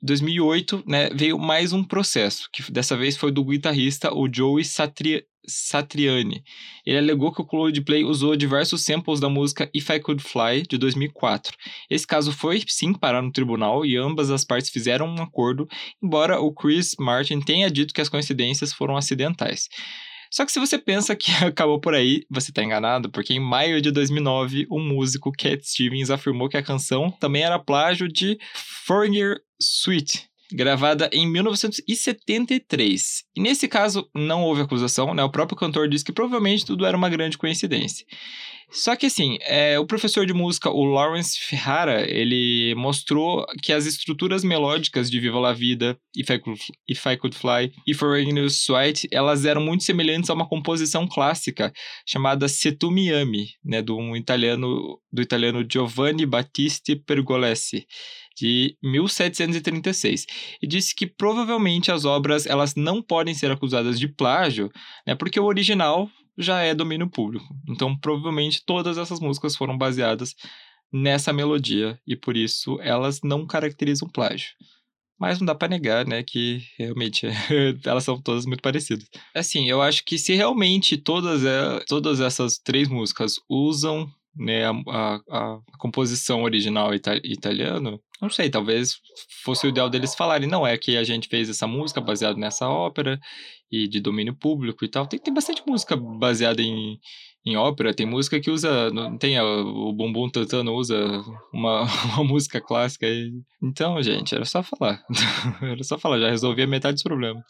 2008, 0.02 0.84
né, 0.88 1.10
veio 1.10 1.38
mais 1.38 1.74
um 1.74 1.84
processo, 1.84 2.48
que 2.54 2.72
dessa 2.72 2.96
vez 2.96 3.18
foi 3.18 3.32
do 3.32 3.44
guitarrista, 3.44 4.14
o 4.14 4.28
Joey 4.32 4.64
Satri 4.64 5.26
Satriani. 5.48 6.44
Ele 6.86 6.98
alegou 6.98 7.32
que 7.32 7.42
o 7.42 7.46
Coldplay 7.46 8.04
usou 8.04 8.36
diversos 8.36 8.84
samples 8.84 9.20
da 9.20 9.30
música 9.30 9.70
If 9.74 9.90
I 9.90 10.00
Could 10.00 10.24
Fly, 10.24 10.64
de 10.68 10.78
2004. 10.78 11.56
Esse 11.90 12.06
caso 12.06 12.32
foi, 12.32 12.64
sim, 12.68 12.94
parar 12.94 13.22
no 13.22 13.32
tribunal 13.32 13.86
e 13.86 13.98
ambas 13.98 14.30
as 14.30 14.44
partes 14.44 14.70
fizeram 14.70 15.08
um 15.08 15.22
acordo, 15.22 15.68
embora 16.02 16.40
o 16.40 16.54
Chris 16.54 16.96
Martin 17.00 17.40
tenha 17.40 17.70
dito 17.70 17.94
que 17.94 18.02
as 18.02 18.10
coincidências 18.10 18.74
foram 18.74 18.98
acidentais. 18.98 19.68
Só 20.32 20.46
que 20.46 20.52
se 20.52 20.60
você 20.60 20.78
pensa 20.78 21.16
que 21.16 21.32
acabou 21.44 21.80
por 21.80 21.96
aí, 21.96 22.24
você 22.30 22.52
está 22.52 22.64
enganado, 22.64 23.10
porque 23.10 23.34
em 23.34 23.40
maio 23.40 23.82
de 23.82 23.92
2009, 23.92 24.68
o 24.70 24.80
músico 24.80 25.32
Cat 25.32 25.62
Stevens 25.68 26.12
afirmou 26.12 26.48
que 26.48 26.58
a 26.58 26.64
canção 26.64 27.10
também 27.20 27.44
era 27.44 27.58
plágio 27.58 28.08
de 28.08 28.38
Foreigner 28.86 29.40
Suite, 29.60 30.29
gravada 30.52 31.10
em 31.14 31.28
1973. 31.28 33.24
E 33.36 33.42
nesse 33.42 33.68
caso 33.68 34.10
não 34.16 34.44
houve 34.44 34.62
acusação, 34.62 35.14
né? 35.14 35.24
O 35.24 35.32
próprio 35.32 35.58
cantor 35.58 35.88
disse 35.88 36.06
que 36.06 36.12
provavelmente 36.12 36.66
tudo 36.66 36.86
era 36.86 36.98
uma 36.98 37.10
grande 37.10 37.38
coincidência. 37.38 38.06
Só 38.72 38.96
que 38.96 39.08
assim, 39.08 39.38
é, 39.42 39.80
o 39.80 39.86
professor 39.86 40.28
de 40.28 40.34
música, 40.34 40.70
o 40.70 40.84
Lawrence 40.84 41.40
Ferrara, 41.40 42.08
ele 42.08 42.76
mostrou 42.76 43.44
que 43.64 43.74
as 43.74 43.88
estruturas 43.88 44.44
melódicas 44.44 45.10
de 45.10 45.20
Viva 45.20 45.40
la 45.40 45.54
Vida, 45.54 45.98
If 46.16 46.30
I 46.30 46.38
Could, 46.38 46.62
If 46.88 47.06
I 47.08 47.18
Could 47.18 47.36
Fly 47.36 47.72
e 47.88 47.96
For 47.96 48.20
News 48.22 48.64
Sweat, 48.64 49.08
elas 49.12 49.44
eram 49.44 49.62
muito 49.62 49.84
semelhantes 49.84 50.30
a 50.30 50.36
uma 50.36 50.48
composição 50.48 51.08
clássica 51.08 51.74
chamada 52.06 52.48
Se 52.48 52.72
Tu 52.72 52.92
Mi 52.92 53.12
Ami, 53.12 53.48
né, 53.66 53.82
do 53.82 53.98
um 53.98 54.16
italiano, 54.16 55.00
do 55.12 55.22
italiano 55.22 55.66
Giovanni 55.68 56.28
Battista 56.28 56.96
Pergolesi 57.08 57.88
de 58.40 58.78
1736 58.82 60.26
e 60.62 60.68
disse 60.68 60.96
que 60.96 61.06
provavelmente 61.06 61.92
as 61.92 62.06
obras 62.06 62.46
elas 62.46 62.76
não 62.76 63.02
podem 63.02 63.34
ser 63.34 63.52
acusadas 63.52 64.00
de 64.00 64.08
plágio, 64.08 64.72
né, 65.06 65.16
porque 65.16 65.40
o 65.40 65.46
original 65.46 66.10
já 66.38 66.62
é 66.62 66.74
domínio 66.74 67.10
público. 67.10 67.46
Então, 67.68 67.98
provavelmente 67.98 68.64
todas 68.66 68.98
essas 68.98 69.20
músicas 69.20 69.56
foram 69.58 69.78
baseadas 69.78 70.34
nessa 70.92 71.34
melodia 71.34 72.00
e 72.08 72.16
por 72.16 72.38
isso 72.38 72.80
elas 72.82 73.20
não 73.24 73.46
caracterizam 73.46 74.10
plágio. 74.10 74.50
Mas 75.20 75.38
não 75.38 75.46
dá 75.46 75.54
para 75.54 75.68
negar, 75.68 76.08
né, 76.08 76.24
que 76.24 76.64
realmente 76.78 77.28
elas 77.86 78.06
são 78.06 78.22
todas 78.22 78.46
muito 78.46 78.62
parecidas. 78.62 79.06
Assim, 79.36 79.70
eu 79.70 79.82
acho 79.82 80.06
que 80.06 80.18
se 80.18 80.34
realmente 80.34 80.96
todas, 80.96 81.44
é, 81.44 81.84
todas 81.90 82.22
essas 82.22 82.58
três 82.58 82.88
músicas 82.88 83.36
usam 83.50 84.10
né, 84.34 84.66
a, 84.66 84.72
a, 84.72 85.16
a 85.30 85.60
composição 85.78 86.44
original 86.44 86.94
ita 86.94 87.20
italiano, 87.24 88.02
não 88.22 88.30
sei, 88.30 88.50
talvez 88.50 88.98
fosse 89.44 89.66
o 89.66 89.70
ideal 89.70 89.90
deles 89.90 90.16
falarem, 90.16 90.48
não, 90.48 90.66
é 90.66 90.78
que 90.78 90.98
a 90.98 91.04
gente 91.04 91.28
fez 91.28 91.50
essa 91.50 91.66
música 91.68 92.02
baseada 92.02 92.38
nessa 92.38 92.68
ópera 92.68 93.20
e 93.72 93.88
de 93.88 94.00
domínio 94.00 94.34
público 94.34 94.84
e 94.84 94.88
tal. 94.88 95.08
Tem, 95.08 95.20
tem 95.20 95.34
bastante 95.34 95.64
música 95.66 95.96
baseada 95.96 96.62
em, 96.62 97.00
em 97.46 97.56
ópera, 97.56 97.94
tem 97.94 98.06
música 98.06 98.40
que 98.40 98.52
usa, 98.52 98.92
tem 99.20 99.38
a, 99.38 99.44
o 99.44 99.94
Bumbum 99.94 100.30
Tantano 100.30 100.74
usa 100.74 100.98
uma, 101.54 101.84
uma 102.16 102.24
música 102.24 102.60
clássica. 102.60 103.08
E, 103.08 103.32
então, 103.62 104.02
gente, 104.02 104.36
era 104.36 104.46
só 104.46 104.64
falar. 104.64 105.04
era 105.62 105.84
só 105.84 105.98
falar, 105.98 106.20
já 106.20 106.30
resolvia 106.30 106.68
metade 106.68 106.96
dos 106.96 107.04
problemas. 107.04 107.44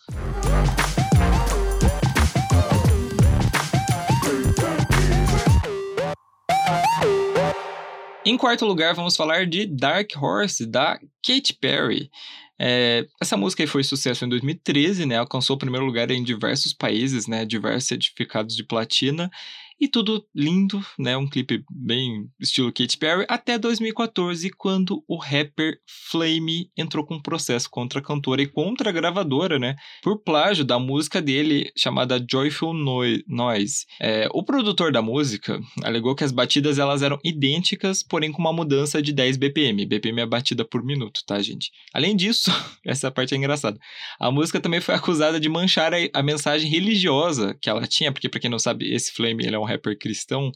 Em 8.26 8.38
quarto 8.38 8.66
lugar, 8.66 8.94
vamos 8.94 9.16
falar 9.16 9.46
de 9.46 9.66
Dark 9.66 10.12
Horse, 10.16 10.66
da 10.66 11.00
Katy 11.26 11.54
Perry. 11.54 12.12
É, 12.60 13.08
essa 13.22 13.38
música 13.38 13.66
foi 13.66 13.84
sucesso 13.84 14.26
em 14.26 14.30
2013, 14.30 15.06
né? 15.06 15.18
Alcançou 15.18 15.56
o 15.56 15.60
primeiro 15.60 15.86
lugar 15.86 16.12
em 16.12 16.22
diversos 16.22 16.74
países, 16.74 17.28
né? 17.28 17.46
Diversos 17.46 17.88
certificados 17.88 18.56
de 18.56 18.64
platina. 18.66 19.32
E 19.79 19.88
tudo 19.88 20.25
lindo, 20.36 20.83
né? 20.98 21.15
Um 21.15 21.27
clipe 21.27 21.63
bem 21.71 22.27
estilo 22.38 22.71
Katy 22.71 22.98
Perry, 22.98 23.25
até 23.29 23.57
2014, 23.57 24.50
quando 24.50 25.01
o 25.07 25.15
rapper 25.15 25.79
Flame 26.12 26.69
entrou 26.75 27.05
com 27.05 27.15
um 27.15 27.21
processo 27.21 27.69
contra 27.69 28.00
a 28.00 28.03
cantora 28.03 28.41
e 28.41 28.48
contra 28.48 28.89
a 28.89 28.91
gravadora, 28.91 29.57
né? 29.57 29.77
Por 30.03 30.21
plágio 30.21 30.65
da 30.65 30.77
música 30.77 31.21
dele, 31.21 31.71
chamada 31.77 32.24
Joyful 32.29 32.74
Noise. 32.74 33.86
É, 34.01 34.27
o 34.33 34.43
produtor 34.43 34.91
da 34.91 35.01
música 35.01 35.62
alegou 35.81 36.13
que 36.13 36.25
as 36.25 36.33
batidas 36.33 36.77
elas 36.77 37.01
eram 37.01 37.17
idênticas, 37.24 38.03
porém 38.03 38.33
com 38.33 38.41
uma 38.41 38.51
mudança 38.51 39.01
de 39.01 39.13
10 39.13 39.38
BPM. 39.38 39.86
BPM 39.86 40.19
é 40.19 40.25
batida 40.25 40.65
por 40.65 40.83
minuto, 40.83 41.21
tá, 41.25 41.41
gente? 41.41 41.71
Além 41.93 42.17
disso, 42.17 42.51
essa 42.86 43.09
parte 43.09 43.33
é 43.33 43.38
engraçada. 43.38 43.79
A 44.19 44.29
música 44.29 44.59
também 44.59 44.81
foi 44.81 44.95
acusada 44.95 45.39
de 45.39 45.48
manchar 45.48 45.93
a, 45.93 45.98
a 46.13 46.21
mensagem 46.21 46.69
religiosa 46.69 47.57
que 47.62 47.69
ela 47.69 47.88
tinha, 47.88 48.12
porque, 48.12 48.27
pra 48.27 48.41
quem 48.41 48.50
não 48.50 48.59
sabe, 48.59 48.93
esse 48.93 49.13
Flame 49.13 49.45
ele 49.45 49.55
é 49.55 49.59
um 49.59 49.69
rapper 49.70 49.98
cristão, 49.98 50.52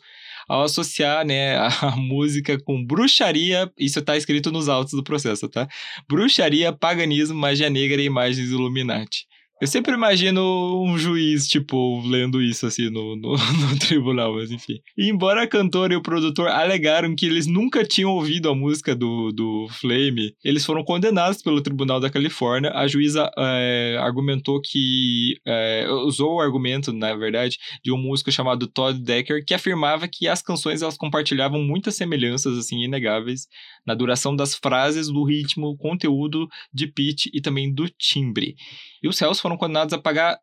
ao 0.47 0.63
associar 0.63 1.25
né, 1.25 1.57
a, 1.57 1.95
música 1.97 2.59
com 2.61 2.83
bruxaria, 2.83 3.71
isso 3.77 3.99
está 3.99 4.17
escrito 4.17 4.51
nos 4.51 4.67
autos 4.69 4.93
do 4.93 5.03
processo, 5.03 5.47
tá? 5.47 5.67
Bruxaria, 6.07 6.73
paganismo, 6.73 7.37
magia 7.37 7.69
negra 7.69 8.01
e 8.01 8.05
imagens 8.05 8.49
Illuminati. 8.49 9.25
Eu 9.63 9.67
sempre 9.67 9.93
imagino 9.93 10.83
um 10.83 10.97
juiz, 10.97 11.47
tipo, 11.47 12.01
lendo 12.05 12.41
isso 12.41 12.65
assim 12.65 12.89
no, 12.89 13.15
no, 13.15 13.31
no, 13.71 13.79
tribunal, 13.79 14.35
mas 14.35 14.51
enfim. 14.51 14.81
E 14.97 15.07
embora 15.09 15.41
a 15.41 15.47
cantora 15.47 15.93
e 15.93 15.95
o 15.95 16.01
produtor 16.01 16.49
alegaram 16.49 17.15
que 17.15 17.25
eles 17.25 17.47
nunca 17.47 17.85
tinham 17.85 18.11
ouvido 18.11 18.49
a 18.49 18.53
música 18.53 18.93
do, 18.93 19.31
do 19.31 19.69
Flame, 19.69 20.35
eles 20.43 20.65
foram 20.65 20.83
condenados 20.83 21.41
pelo 21.41 21.61
Tribunal 21.61 22.01
da 22.01 22.09
Califórnia. 22.09 22.73
A 22.73 22.89
juíza 22.89 23.31
é, 23.37 23.97
argumentou 24.01 24.59
que. 24.61 25.37
É, 25.47 25.87
usou 26.05 26.33
o 26.33 26.41
argumento, 26.41 26.91
na 26.91 27.15
verdade, 27.15 27.57
de 27.81 27.89
um 27.89 27.97
músico 27.97 28.33
chamado 28.33 28.67
Todd 28.67 28.99
Decker, 28.99 29.45
que 29.45 29.53
afirmava 29.53 30.09
que 30.09 30.27
as 30.27 30.41
canções 30.41 30.81
elas 30.81 30.97
compartilhavam 30.97 31.61
muitas 31.61 31.95
semelhanças, 31.95 32.57
assim, 32.57 32.83
inegáveis, 32.83 33.47
na 33.85 33.93
duração 33.93 34.35
das 34.35 34.55
frases, 34.55 35.07
do 35.07 35.23
ritmo, 35.23 35.77
conteúdo, 35.77 36.47
de 36.73 36.87
pitch 36.87 37.27
e 37.33 37.41
também 37.41 37.73
do 37.73 37.89
timbre. 37.89 38.55
E 39.01 39.07
os 39.07 39.19
réus 39.19 39.39
foram 39.39 39.57
condenados 39.57 39.93
a 39.93 40.01
pagar 40.01 40.39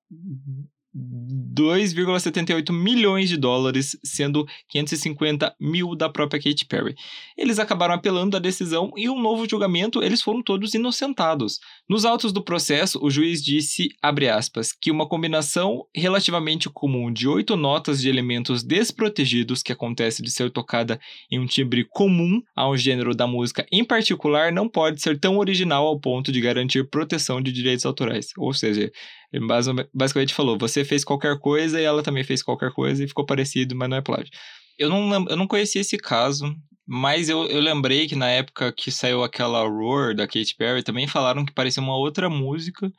2,78 0.95 2.73
milhões 2.73 3.29
de 3.29 3.37
dólares, 3.37 3.97
sendo 4.05 4.47
550 4.69 5.55
mil 5.61 5.95
da 5.95 6.09
própria 6.09 6.43
Katy 6.43 6.67
Perry. 6.67 6.95
Eles 7.37 7.59
acabaram 7.59 7.95
apelando 7.95 8.31
da 8.31 8.39
decisão 8.39 8.91
e 8.97 9.09
um 9.09 9.21
novo 9.21 9.49
julgamento, 9.49 10.03
eles 10.03 10.21
foram 10.21 10.43
todos 10.43 10.75
inocentados. 10.75 11.61
Nos 11.89 12.05
autos 12.05 12.33
do 12.33 12.43
processo, 12.43 12.99
o 13.03 13.11
juiz 13.11 13.43
disse, 13.43 13.89
aspas, 14.03 14.73
que 14.73 14.91
uma 14.91 15.09
combinação 15.09 15.85
relativamente 15.95 16.69
comum 16.69 17.13
de 17.13 17.29
oito 17.29 17.57
notas 17.57 18.01
de 18.01 18.09
elementos 18.09 18.63
desprotegidos 18.63 19.63
que 19.63 19.73
acontece 19.73 20.23
de 20.23 20.31
ser 20.31 20.51
tocada 20.51 21.01
em 21.31 21.39
um 21.39 21.47
timbre 21.47 21.85
comum 21.85 22.43
a 22.55 22.69
um 22.69 22.77
gênero 22.77 23.15
da 23.15 23.27
música 23.27 23.67
em 23.71 23.85
particular 23.85 24.53
não 24.53 24.69
pode 24.69 25.01
ser 25.01 25.19
tão 25.19 25.39
original 25.39 25.87
ao 25.87 25.99
ponto 25.99 26.33
de 26.33 26.41
garantir 26.41 26.89
proteção 26.89 27.41
de 27.41 27.53
direitos 27.53 27.87
autorais. 27.87 28.29
Ou 28.37 28.53
seja, 28.53 28.91
ele 29.33 29.47
basicamente 29.95 30.35
falou: 30.35 30.59
você 30.59 30.85
fez 30.85 31.05
qualquer 31.05 31.39
coisa 31.39 31.81
e 31.81 31.85
ela 31.85 32.03
também 32.03 32.25
fez 32.25 32.43
qualquer 32.43 32.73
coisa 32.73 33.05
e 33.05 33.09
ficou 33.09 33.25
parecido, 33.25 33.77
mas 33.77 33.89
não 33.89 33.97
é 33.97 34.01
plágio. 34.01 34.31
Eu 34.79 34.89
não, 34.89 35.27
eu 35.29 35.37
não 35.37 35.47
conhecia 35.47 35.81
esse 35.81 35.97
caso, 35.99 36.55
mas 36.87 37.29
eu, 37.29 37.47
eu 37.47 37.61
lembrei 37.61 38.09
que 38.09 38.17
na 38.17 38.29
época 38.29 38.73
que 38.73 38.91
saiu 38.91 39.23
aquela 39.23 39.63
Roar 39.69 40.15
da 40.15 40.27
Katy 40.27 40.57
Perry, 40.57 40.83
também 40.83 41.07
falaram 41.07 41.45
que 41.45 41.53
parecia 41.53 41.83
uma 41.83 41.97
outra 41.97 42.29
música 42.29 42.91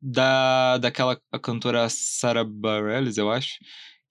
da 0.00 0.78
daquela 0.78 1.18
cantora 1.42 1.88
Sarah 1.88 2.44
Bareilles, 2.44 3.16
eu 3.16 3.30
acho, 3.30 3.54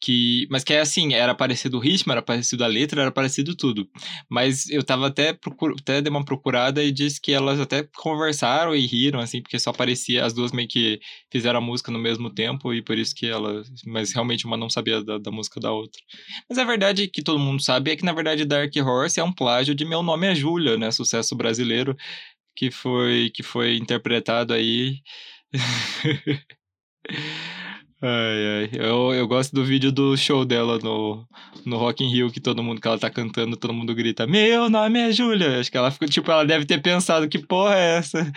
que, 0.02 0.48
mas 0.50 0.64
que 0.64 0.74
é 0.74 0.82
assim, 0.82 1.14
era 1.14 1.34
parecido 1.34 1.78
o 1.78 1.80
ritmo, 1.80 2.12
era 2.12 2.22
parecido 2.22 2.64
a 2.64 2.68
letra, 2.68 3.02
era 3.02 3.12
parecido 3.12 3.56
tudo. 3.56 3.90
Mas 4.30 4.70
eu 4.70 4.84
tava 4.84 5.08
até, 5.08 5.34
procur, 5.34 5.74
até 5.80 6.02
dei 6.02 6.12
uma 6.12 6.24
procurada 6.24 6.84
e 6.84 6.92
disse 6.92 7.20
que 7.20 7.32
elas 7.32 7.60
até 7.60 7.88
conversaram 7.96 8.76
e 8.76 8.86
riram, 8.86 9.20
assim, 9.20 9.42
porque 9.42 9.58
só 9.58 9.72
parecia, 9.74 10.26
as 10.26 10.34
duas 10.34 10.52
meio 10.52 10.68
que 10.68 11.00
fizeram 11.32 11.60
a 11.60 11.62
música 11.62 11.92
no 11.92 12.00
mesmo 12.00 12.30
tempo 12.30 12.74
e 12.74 12.82
por 12.82 12.98
isso 12.98 13.16
que 13.16 13.28
elas, 13.28 13.68
mas 13.86 14.14
realmente 14.14 14.46
uma 14.46 14.58
não 14.58 14.70
sabia 14.70 15.04
da, 15.04 15.18
da 15.18 15.32
música 15.32 15.60
da 15.60 15.72
outra. 15.72 16.02
Mas 16.50 16.58
a 16.58 16.64
verdade 16.64 17.08
que 17.08 17.24
todo 17.24 17.40
mundo 17.40 17.62
sabe 17.64 17.92
é 17.92 17.96
que 17.96 18.06
na 18.06 18.14
verdade 18.14 18.46
Dark 18.46 18.74
Horse 18.76 19.20
é 19.20 19.24
um 19.24 19.34
plágio 19.34 19.74
de 19.76 19.86
Meu 19.86 20.04
Nome 20.04 20.28
é 20.28 20.36
Júlia, 20.36 20.78
né, 20.78 20.92
sucesso 20.92 21.36
brasileiro, 21.36 21.96
que 22.56 22.72
foi, 22.72 23.32
que 23.34 23.44
foi 23.44 23.78
interpretado 23.78 24.54
aí... 24.54 25.00
Ai, 28.02 28.10
ai. 28.10 28.70
Eu, 28.74 29.14
eu 29.14 29.28
gosto 29.28 29.56
do 29.56 29.64
vídeo 29.64 29.90
do 29.90 30.18
show 30.18 30.44
dela 30.44 30.78
no, 30.80 31.26
no 31.66 31.78
Rock 31.78 32.04
in 32.04 32.12
Rio, 32.12 32.30
que 32.30 32.42
todo 32.42 32.62
mundo 32.62 32.82
que 32.82 32.88
ela 32.88 33.00
tá 33.00 33.10
cantando, 33.10 33.56
todo 33.56 33.74
mundo 33.74 33.96
grita, 33.96 34.28
meu 34.28 34.70
nome 34.70 35.00
é 35.00 35.12
Júlia. 35.14 35.60
Acho 35.60 35.72
que 35.72 35.78
ela 35.78 35.90
ficou, 35.90 36.08
tipo, 36.08 36.30
ela 36.30 36.46
deve 36.46 36.66
ter 36.66 36.82
pensado, 36.82 37.30
que 37.30 37.40
porra 37.40 37.76
é 37.76 37.98
essa? 37.98 38.32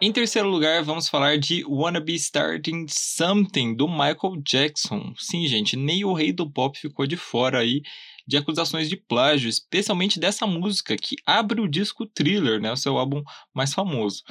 Em 0.00 0.12
terceiro 0.12 0.48
lugar, 0.48 0.84
vamos 0.84 1.08
falar 1.08 1.38
de 1.38 1.64
Wanna 1.66 2.00
Be 2.00 2.14
Starting 2.14 2.86
Something, 2.88 3.74
do 3.74 3.88
Michael 3.88 4.42
Jackson. 4.46 5.12
Sim, 5.16 5.46
gente, 5.48 5.74
nem 5.74 6.04
o 6.04 6.12
rei 6.12 6.32
do 6.32 6.48
pop 6.48 6.78
ficou 6.78 7.06
de 7.06 7.16
fora 7.16 7.58
aí 7.58 7.82
de 8.28 8.36
acusações 8.36 8.90
de 8.90 8.96
plágio, 8.96 9.48
especialmente 9.48 10.20
dessa 10.20 10.46
música 10.46 10.94
que 10.98 11.16
abre 11.24 11.62
o 11.62 11.66
disco 11.66 12.04
Thriller, 12.04 12.60
né, 12.60 12.70
o 12.70 12.76
seu 12.76 12.98
álbum 12.98 13.22
mais 13.54 13.72
famoso. 13.72 14.22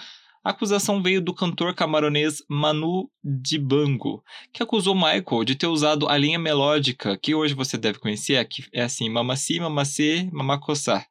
A 0.43 0.51
acusação 0.51 1.01
veio 1.01 1.19
do 1.19 1.33
cantor 1.33 1.73
camaronês 1.73 2.43
Manu 2.47 3.09
Dibango, 3.23 4.23
que 4.53 4.61
acusou 4.61 4.93
Michael 4.93 5.43
de 5.43 5.55
ter 5.55 5.65
usado 5.65 6.07
a 6.07 6.15
linha 6.15 6.37
melódica 6.37 7.17
que 7.17 7.33
hoje 7.33 7.55
você 7.55 7.75
deve 7.75 7.97
conhecer, 7.97 8.47
que 8.47 8.63
é 8.71 8.83
assim, 8.83 9.09
mamaci, 9.09 9.59
mamacê, 9.59 10.29
mamacossá, 10.31 11.03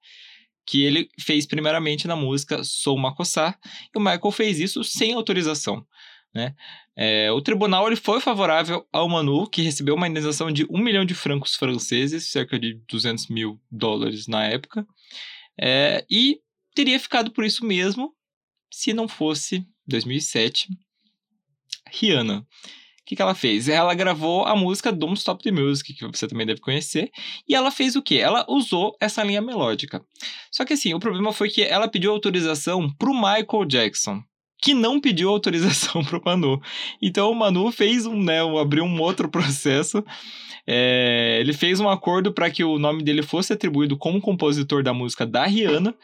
que 0.64 0.84
ele 0.84 1.08
fez 1.20 1.44
primeiramente 1.44 2.06
na 2.06 2.14
música 2.14 2.62
Sou 2.62 2.96
Macossá, 2.96 3.58
e 3.94 3.98
o 3.98 4.00
Michael 4.00 4.30
fez 4.30 4.60
isso 4.60 4.84
sem 4.84 5.12
autorização. 5.12 5.84
Né? 6.36 6.54
É, 6.94 7.32
o 7.32 7.40
tribunal 7.40 7.86
ele 7.86 7.96
foi 7.96 8.20
favorável 8.20 8.86
ao 8.92 9.08
Manu, 9.08 9.48
que 9.48 9.62
recebeu 9.62 9.94
uma 9.94 10.06
indenização 10.06 10.52
de 10.52 10.66
um 10.68 10.78
milhão 10.78 11.02
de 11.02 11.14
francos 11.14 11.54
franceses, 11.54 12.30
cerca 12.30 12.58
de 12.58 12.74
200 12.86 13.28
mil 13.28 13.58
dólares 13.70 14.26
na 14.26 14.44
época, 14.44 14.86
é, 15.58 16.04
e 16.10 16.38
teria 16.74 17.00
ficado 17.00 17.30
por 17.30 17.42
isso 17.42 17.64
mesmo 17.64 18.14
se 18.70 18.92
não 18.92 19.08
fosse 19.08 19.66
2007 19.86 20.68
Rihanna. 21.90 22.40
O 22.40 23.04
que, 23.06 23.16
que 23.16 23.22
ela 23.22 23.34
fez? 23.34 23.66
Ela 23.66 23.94
gravou 23.94 24.44
a 24.44 24.54
música 24.54 24.92
Don't 24.92 25.16
Stop 25.16 25.42
the 25.42 25.50
Music, 25.50 25.94
que 25.94 26.06
você 26.06 26.28
também 26.28 26.46
deve 26.46 26.60
conhecer, 26.60 27.10
e 27.49 27.54
ela 27.54 27.70
fez 27.70 27.96
o 27.96 28.02
quê? 28.02 28.16
Ela 28.16 28.44
usou 28.46 28.94
essa 29.00 29.22
linha 29.22 29.40
melódica. 29.40 30.04
Só 30.50 30.66
que 30.66 30.75
assim, 30.75 30.92
o 30.92 31.00
problema 31.00 31.32
foi 31.32 31.49
que 31.49 31.62
ela 31.62 31.88
pediu 31.88 32.10
autorização 32.10 32.92
para 32.94 33.08
o 33.08 33.14
Michael 33.14 33.64
Jackson, 33.66 34.22
que 34.66 34.74
não 34.74 35.00
pediu 35.00 35.28
autorização 35.28 36.02
para 36.04 36.18
o 36.18 36.22
Manu. 36.24 36.60
Então 37.00 37.30
o 37.30 37.34
Manu 37.36 37.70
fez 37.70 38.04
um, 38.04 38.20
né, 38.20 38.40
abriu 38.60 38.82
um 38.82 39.00
outro 39.00 39.28
processo. 39.30 40.04
É, 40.66 41.38
ele 41.40 41.52
fez 41.52 41.78
um 41.78 41.88
acordo 41.88 42.32
para 42.32 42.50
que 42.50 42.64
o 42.64 42.76
nome 42.76 43.04
dele 43.04 43.22
fosse 43.22 43.52
atribuído 43.52 43.96
como 43.96 44.20
compositor 44.20 44.82
da 44.82 44.92
música 44.92 45.24
da 45.24 45.46
Rihanna, 45.46 45.94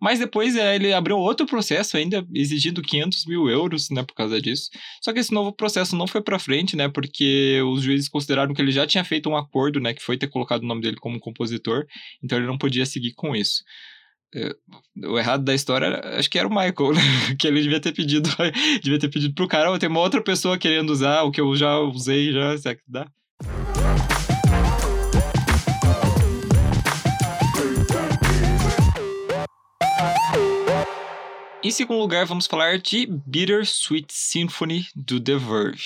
mas 0.00 0.20
depois 0.20 0.54
é, 0.54 0.76
ele 0.76 0.92
abriu 0.92 1.18
outro 1.18 1.44
processo 1.44 1.96
ainda 1.96 2.24
exigindo 2.32 2.80
500 2.80 3.26
mil 3.26 3.50
euros, 3.50 3.90
né, 3.90 4.04
por 4.04 4.14
causa 4.14 4.40
disso. 4.40 4.70
Só 5.00 5.12
que 5.12 5.18
esse 5.18 5.34
novo 5.34 5.52
processo 5.52 5.96
não 5.96 6.06
foi 6.06 6.22
para 6.22 6.38
frente, 6.38 6.76
né, 6.76 6.88
porque 6.88 7.60
os 7.62 7.82
juízes 7.82 8.08
consideraram 8.08 8.54
que 8.54 8.62
ele 8.62 8.70
já 8.70 8.86
tinha 8.86 9.02
feito 9.02 9.28
um 9.28 9.36
acordo, 9.36 9.80
né, 9.80 9.92
que 9.92 10.02
foi 10.02 10.16
ter 10.16 10.28
colocado 10.28 10.62
o 10.62 10.66
nome 10.66 10.82
dele 10.82 10.96
como 10.98 11.18
compositor, 11.18 11.84
então 12.22 12.38
ele 12.38 12.46
não 12.46 12.56
podia 12.56 12.86
seguir 12.86 13.14
com 13.14 13.34
isso. 13.34 13.64
É, 14.34 14.54
o 15.06 15.18
errado 15.18 15.44
da 15.44 15.54
história, 15.54 16.00
acho 16.18 16.30
que 16.30 16.38
era 16.38 16.48
o 16.48 16.50
Michael, 16.50 16.94
né? 16.94 17.00
que 17.38 17.46
ele 17.46 17.60
devia 17.60 17.80
ter 17.80 17.92
pedido, 17.92 18.30
devia 18.82 18.98
ter 18.98 19.10
pedido 19.10 19.34
pro 19.34 19.46
cara, 19.46 19.78
tem 19.78 19.90
uma 19.90 20.00
outra 20.00 20.22
pessoa 20.22 20.56
querendo 20.56 20.88
usar 20.88 21.22
o 21.22 21.30
que 21.30 21.40
eu 21.40 21.54
já 21.54 21.78
usei, 21.78 22.32
já, 22.32 22.56
será 22.56 22.74
que 22.74 22.82
dá? 22.88 23.06
Em 31.62 31.70
segundo 31.70 32.00
lugar, 32.00 32.24
vamos 32.24 32.46
falar 32.46 32.78
de 32.78 33.06
Bittersweet 33.06 34.06
Symphony 34.10 34.86
do 34.96 35.20
The 35.20 35.36
Verve. 35.36 35.84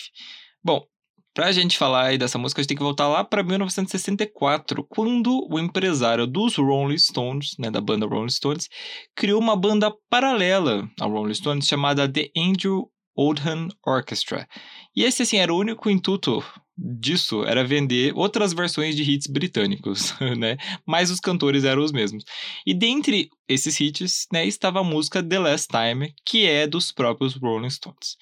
Bom, 0.64 0.86
Pra 1.36 1.52
gente 1.52 1.76
falar 1.76 2.06
aí 2.06 2.16
dessa 2.16 2.38
música, 2.38 2.60
a 2.60 2.62
gente 2.62 2.68
tem 2.68 2.76
que 2.78 2.82
voltar 2.82 3.06
lá 3.08 3.22
para 3.22 3.42
1964, 3.42 4.82
quando 4.84 5.46
o 5.50 5.58
empresário 5.58 6.26
dos 6.26 6.56
Rolling 6.56 6.96
Stones, 6.96 7.50
né, 7.58 7.70
da 7.70 7.78
banda 7.78 8.06
Rolling 8.06 8.30
Stones, 8.30 8.70
criou 9.14 9.38
uma 9.38 9.54
banda 9.54 9.92
paralela 10.08 10.88
ao 10.98 11.10
Rolling 11.10 11.34
Stones 11.34 11.68
chamada 11.68 12.10
The 12.10 12.30
Andrew 12.34 12.90
Oldham 13.14 13.68
Orchestra. 13.86 14.48
E 14.96 15.04
esse, 15.04 15.24
assim, 15.24 15.36
era 15.36 15.52
o 15.52 15.58
único 15.58 15.90
intuito 15.90 16.42
disso, 16.74 17.44
era 17.44 17.62
vender 17.62 18.14
outras 18.16 18.54
versões 18.54 18.96
de 18.96 19.02
hits 19.02 19.26
britânicos, 19.26 20.14
né? 20.38 20.56
Mas 20.86 21.10
os 21.10 21.20
cantores 21.20 21.64
eram 21.64 21.84
os 21.84 21.92
mesmos. 21.92 22.24
E 22.66 22.72
dentre 22.72 23.28
esses 23.46 23.78
hits, 23.78 24.26
né, 24.32 24.46
estava 24.46 24.80
a 24.80 24.84
música 24.84 25.22
The 25.22 25.38
Last 25.38 25.68
Time, 25.68 26.14
que 26.24 26.46
é 26.46 26.66
dos 26.66 26.90
próprios 26.92 27.34
Rolling 27.34 27.68
Stones. 27.68 28.16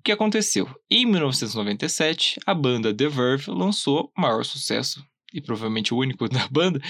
O 0.00 0.02
que 0.02 0.12
aconteceu? 0.12 0.66
Em 0.90 1.04
1997, 1.04 2.40
a 2.46 2.54
banda 2.54 2.92
The 2.92 3.06
Verve 3.06 3.50
lançou 3.50 4.10
o 4.16 4.20
maior 4.20 4.42
sucesso, 4.46 5.04
e 5.34 5.42
provavelmente 5.42 5.92
o 5.92 5.98
único 5.98 6.26
da 6.30 6.48
banda, 6.48 6.80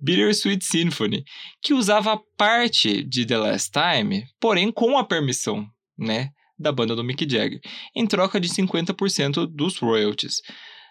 Bittersweet 0.00 0.64
Symphony, 0.64 1.24
que 1.62 1.72
usava 1.72 2.20
parte 2.36 3.04
de 3.04 3.24
The 3.24 3.38
Last 3.38 3.70
Time, 3.70 4.26
porém 4.40 4.72
com 4.72 4.98
a 4.98 5.04
permissão, 5.04 5.64
né, 5.96 6.30
da 6.58 6.72
banda 6.72 6.96
do 6.96 7.04
Mick 7.04 7.24
Jagger, 7.30 7.60
em 7.94 8.04
troca 8.04 8.40
de 8.40 8.48
50% 8.48 9.46
dos 9.46 9.78
royalties. 9.78 10.42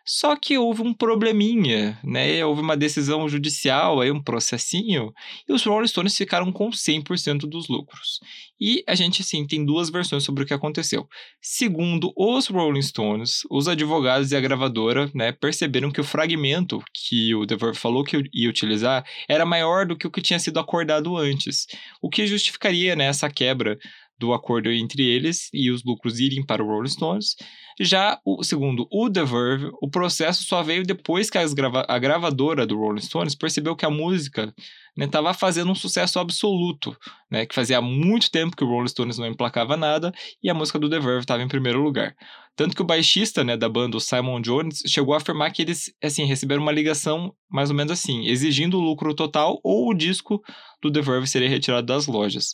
Só 0.06 0.36
que 0.36 0.58
houve 0.58 0.84
um 0.84 0.94
probleminha, 0.94 2.00
né? 2.04 2.46
Houve 2.46 2.62
uma 2.62 2.78
decisão 2.78 3.28
judicial, 3.28 4.00
aí 4.00 4.12
um 4.12 4.22
processinho, 4.22 5.12
e 5.50 5.54
os 5.54 5.64
Rolling 5.64 5.88
Stones 5.88 6.16
ficaram 6.16 6.52
com 6.52 6.70
100% 6.70 7.48
dos 7.48 7.68
lucros. 7.68 8.20
E 8.60 8.84
a 8.88 8.94
gente, 8.94 9.22
assim, 9.22 9.46
tem 9.46 9.66
duas 9.66 9.90
versões 9.90 10.24
sobre 10.24 10.44
o 10.44 10.48
que 10.48 10.54
aconteceu. 10.54 11.08
Segundo 11.42 12.14
os 12.16 12.48
Rolling 12.48 12.82
Stones, 12.82 13.42
os 13.50 13.68
advogados 13.68 14.32
e 14.32 14.36
a 14.36 14.42
gravadora, 14.42 15.10
né, 15.14 15.32
perceberam 15.32 15.92
que 15.92 16.00
o 16.00 16.04
fragmento 16.04 16.82
que 16.94 17.34
o 17.34 17.46
The 17.46 17.58
falou 17.74 18.04
que 18.04 18.22
ia 18.34 18.50
utilizar 18.50 19.04
era 19.28 19.46
maior 19.46 19.86
do 19.86 19.98
que 19.98 20.08
o 20.08 20.12
que 20.12 20.22
tinha 20.22 20.40
sido 20.40 20.60
acordado 20.60 21.18
antes, 21.18 21.66
o 22.02 22.10
que 22.10 22.28
justificaria, 22.28 22.96
né, 22.96 23.06
essa 23.06 23.30
quebra 23.30 23.78
do 24.18 24.34
acordo 24.34 24.72
entre 24.72 25.04
eles 25.04 25.50
e 25.54 25.70
os 25.70 25.84
lucros 25.84 26.20
irem 26.20 26.46
para 26.46 26.64
o 26.64 26.68
Rolling 26.68 26.90
Stones. 26.90 27.36
Já, 27.80 28.20
o, 28.26 28.44
segundo 28.44 28.88
o 28.92 29.10
The 29.10 29.24
Verve, 29.26 29.70
o 29.82 29.90
processo 29.90 30.44
só 30.44 30.64
veio 30.64 30.86
depois 30.86 31.30
que 31.30 31.38
grava 31.54 31.86
a 31.88 32.00
gravadora 32.00 32.66
do 32.66 32.78
Rolling 32.78 33.02
Stones 33.02 33.36
percebeu 33.36 33.76
que 33.76 33.86
a 33.86 33.90
música 33.90 34.54
estava 34.98 35.30
né, 35.30 35.34
fazendo 35.34 35.72
um 35.72 35.76
sucesso 35.76 36.20
absoluto, 36.20 36.96
né, 37.30 37.46
que 37.46 37.54
fazia 37.54 37.82
muito 37.82 38.32
tempo 38.32 38.56
que 38.56 38.64
o 38.64 38.68
Rolling 38.68 38.88
Stones 38.88 39.18
não 39.18 39.28
emplacava 39.28 39.76
nada 39.76 40.14
e 40.42 40.50
a 40.50 40.54
música 40.54 40.80
do 40.80 40.90
The 40.90 41.00
Verve 41.00 41.20
estava 41.22 41.44
em 41.44 41.48
primeiro 41.48 41.82
lugar. 41.82 42.16
Tanto 42.56 42.74
que 42.74 42.82
o 42.82 42.86
baixista 42.86 43.44
né, 43.44 43.58
da 43.58 43.68
banda, 43.68 43.98
o 43.98 44.00
Simon 44.00 44.40
Jones, 44.40 44.82
chegou 44.88 45.14
a 45.14 45.18
afirmar 45.18 45.52
que 45.52 45.62
eles 45.62 45.94
assim, 46.02 46.24
receberam 46.24 46.62
uma 46.62 46.72
ligação 46.72 47.36
mais 47.52 47.70
ou 47.70 47.76
menos 47.76 47.92
assim, 47.92 48.26
exigindo 48.28 48.78
o 48.78 48.82
lucro 48.82 49.14
total 49.14 49.60
ou 49.62 49.90
o 49.90 49.94
disco 49.94 50.42
do 50.82 50.90
The 50.90 51.02
Verve 51.02 51.28
seria 51.28 51.50
retirado 51.50 51.86
das 51.86 52.08
lojas. 52.08 52.54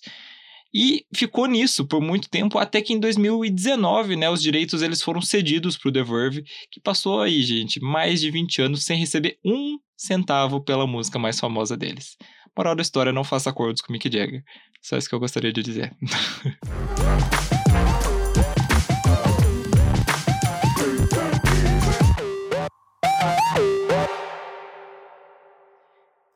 E 0.73 1.05
ficou 1.13 1.47
nisso 1.47 1.85
por 1.85 2.01
muito 2.01 2.29
tempo, 2.29 2.57
até 2.57 2.81
que 2.81 2.93
em 2.93 2.99
2019, 2.99 4.15
né, 4.15 4.29
os 4.29 4.41
direitos 4.41 4.81
eles 4.81 5.01
foram 5.01 5.21
cedidos 5.21 5.77
para 5.77 5.89
o 5.89 5.91
The 5.91 6.03
Verve, 6.03 6.43
que 6.71 6.79
passou 6.79 7.21
aí, 7.21 7.41
gente, 7.41 7.79
mais 7.81 8.21
de 8.21 8.31
20 8.31 8.61
anos 8.61 8.85
sem 8.85 8.97
receber 8.97 9.37
um 9.43 9.77
centavo 9.97 10.63
pela 10.63 10.87
música 10.87 11.19
mais 11.19 11.39
famosa 11.39 11.75
deles. 11.75 12.15
Moral 12.57 12.75
da 12.75 12.81
história, 12.81 13.11
não 13.11 13.23
faça 13.23 13.49
acordos 13.49 13.81
com 13.81 13.93
Mick 13.93 14.11
Jagger. 14.11 14.43
Só 14.81 14.97
isso 14.97 15.07
que 15.07 15.15
eu 15.15 15.19
gostaria 15.19 15.53
de 15.53 15.61
dizer. 15.61 15.95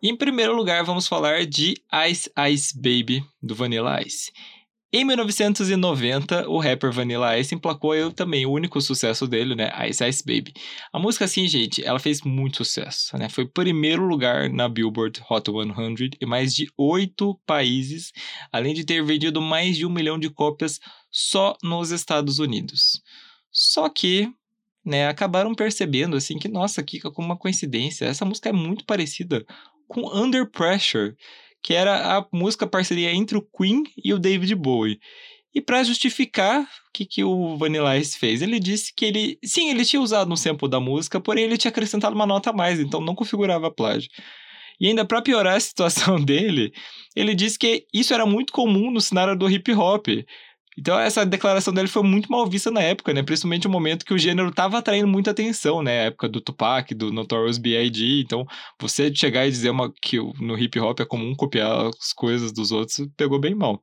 Em 0.07 0.15
primeiro 0.15 0.55
lugar, 0.55 0.83
vamos 0.83 1.07
falar 1.07 1.47
de 1.47 1.73
Ice 2.07 2.31
Ice 2.51 2.75
Baby, 2.75 3.25
do 3.41 3.55
Vanilla 3.55 3.99
Ice. 4.03 4.31
Em 4.93 5.03
1990, 5.03 6.47
o 6.47 6.59
rapper 6.59 6.91
Vanilla 6.91 7.35
Ice 7.39 7.55
emplacou 7.55 7.95
eu 7.95 8.11
também 8.13 8.45
o 8.45 8.51
único 8.51 8.79
sucesso 8.79 9.27
dele, 9.27 9.55
né? 9.55 9.71
Ice 9.89 10.07
Ice 10.07 10.23
Baby. 10.23 10.53
A 10.93 10.99
música, 10.99 11.25
assim, 11.25 11.47
gente, 11.47 11.83
ela 11.83 11.97
fez 11.97 12.21
muito 12.21 12.57
sucesso, 12.57 13.17
né? 13.17 13.29
Foi 13.29 13.47
primeiro 13.47 14.05
lugar 14.05 14.47
na 14.47 14.69
Billboard 14.69 15.23
Hot 15.27 15.49
100 15.51 16.11
em 16.21 16.25
mais 16.27 16.53
de 16.53 16.71
oito 16.77 17.41
países, 17.43 18.11
além 18.51 18.75
de 18.75 18.85
ter 18.85 19.03
vendido 19.03 19.41
mais 19.41 19.75
de 19.75 19.87
um 19.87 19.91
milhão 19.91 20.19
de 20.19 20.29
cópias 20.29 20.79
só 21.09 21.57
nos 21.63 21.89
Estados 21.89 22.37
Unidos. 22.37 23.01
Só 23.51 23.89
que, 23.89 24.31
né, 24.85 25.07
acabaram 25.07 25.55
percebendo, 25.55 26.15
assim, 26.15 26.37
que, 26.37 26.47
nossa, 26.47 26.83
que 26.83 26.99
como 26.99 27.27
uma 27.27 27.37
coincidência, 27.37 28.05
essa 28.05 28.23
música 28.23 28.49
é 28.49 28.53
muito 28.53 28.85
parecida 28.85 29.43
com 29.87 30.07
Under 30.15 30.49
Pressure, 30.49 31.13
que 31.63 31.73
era 31.73 32.17
a 32.17 32.25
música 32.31 32.67
parceria 32.67 33.11
entre 33.11 33.37
o 33.37 33.41
Queen 33.41 33.83
e 34.03 34.13
o 34.13 34.19
David 34.19 34.53
Bowie. 34.55 34.99
E 35.53 35.61
para 35.61 35.83
justificar 35.83 36.61
o 36.61 36.67
que, 36.93 37.05
que 37.05 37.23
o 37.23 37.57
Vanilla 37.57 37.97
Ice 37.97 38.19
fez, 38.19 38.41
ele 38.41 38.59
disse 38.59 38.93
que 38.93 39.05
ele, 39.05 39.39
sim, 39.43 39.69
ele 39.69 39.85
tinha 39.85 40.01
usado 40.01 40.31
um 40.31 40.35
sample 40.35 40.69
da 40.69 40.81
música, 40.81 41.19
porém 41.19 41.45
ele 41.45 41.57
tinha 41.57 41.69
acrescentado 41.69 42.13
uma 42.13 42.25
nota 42.25 42.49
a 42.49 42.53
mais, 42.53 42.79
então 42.79 42.99
não 42.99 43.15
configurava 43.15 43.71
plágio. 43.71 44.09
E 44.79 44.87
ainda 44.87 45.05
para 45.05 45.21
piorar 45.21 45.55
a 45.55 45.59
situação 45.61 46.19
dele, 46.21 46.73
ele 47.15 47.33
disse 47.33 47.57
que 47.57 47.85
isso 47.93 48.13
era 48.13 48.25
muito 48.25 48.51
comum 48.51 48.91
no 48.91 48.99
cenário 48.99 49.35
do 49.37 49.49
hip 49.49 49.71
hop, 49.73 50.07
então 50.77 50.99
essa 50.99 51.25
declaração 51.25 51.73
dele 51.73 51.87
foi 51.87 52.03
muito 52.03 52.31
mal 52.31 52.47
vista 52.47 52.69
na 52.69 52.81
época, 52.81 53.13
né? 53.13 53.23
Principalmente 53.23 53.65
no 53.65 53.71
momento 53.71 54.05
que 54.05 54.13
o 54.13 54.17
gênero 54.17 54.49
estava 54.49 54.77
atraindo 54.77 55.07
muita 55.07 55.31
atenção, 55.31 55.81
né? 55.81 56.01
A 56.01 56.03
época 56.05 56.29
do 56.29 56.41
Tupac, 56.41 56.93
do 56.93 57.11
Notorious 57.11 57.57
B.I.G. 57.57 58.21
Então, 58.21 58.45
você 58.79 59.13
chegar 59.13 59.47
e 59.47 59.51
dizer 59.51 59.69
uma, 59.69 59.91
que 60.01 60.17
no 60.17 60.57
hip 60.57 60.79
hop 60.79 60.99
é 60.99 61.05
comum 61.05 61.33
copiar 61.35 61.87
as 61.87 62.13
coisas 62.13 62.51
dos 62.51 62.71
outros, 62.71 63.07
pegou 63.15 63.39
bem 63.39 63.55
mal. 63.55 63.81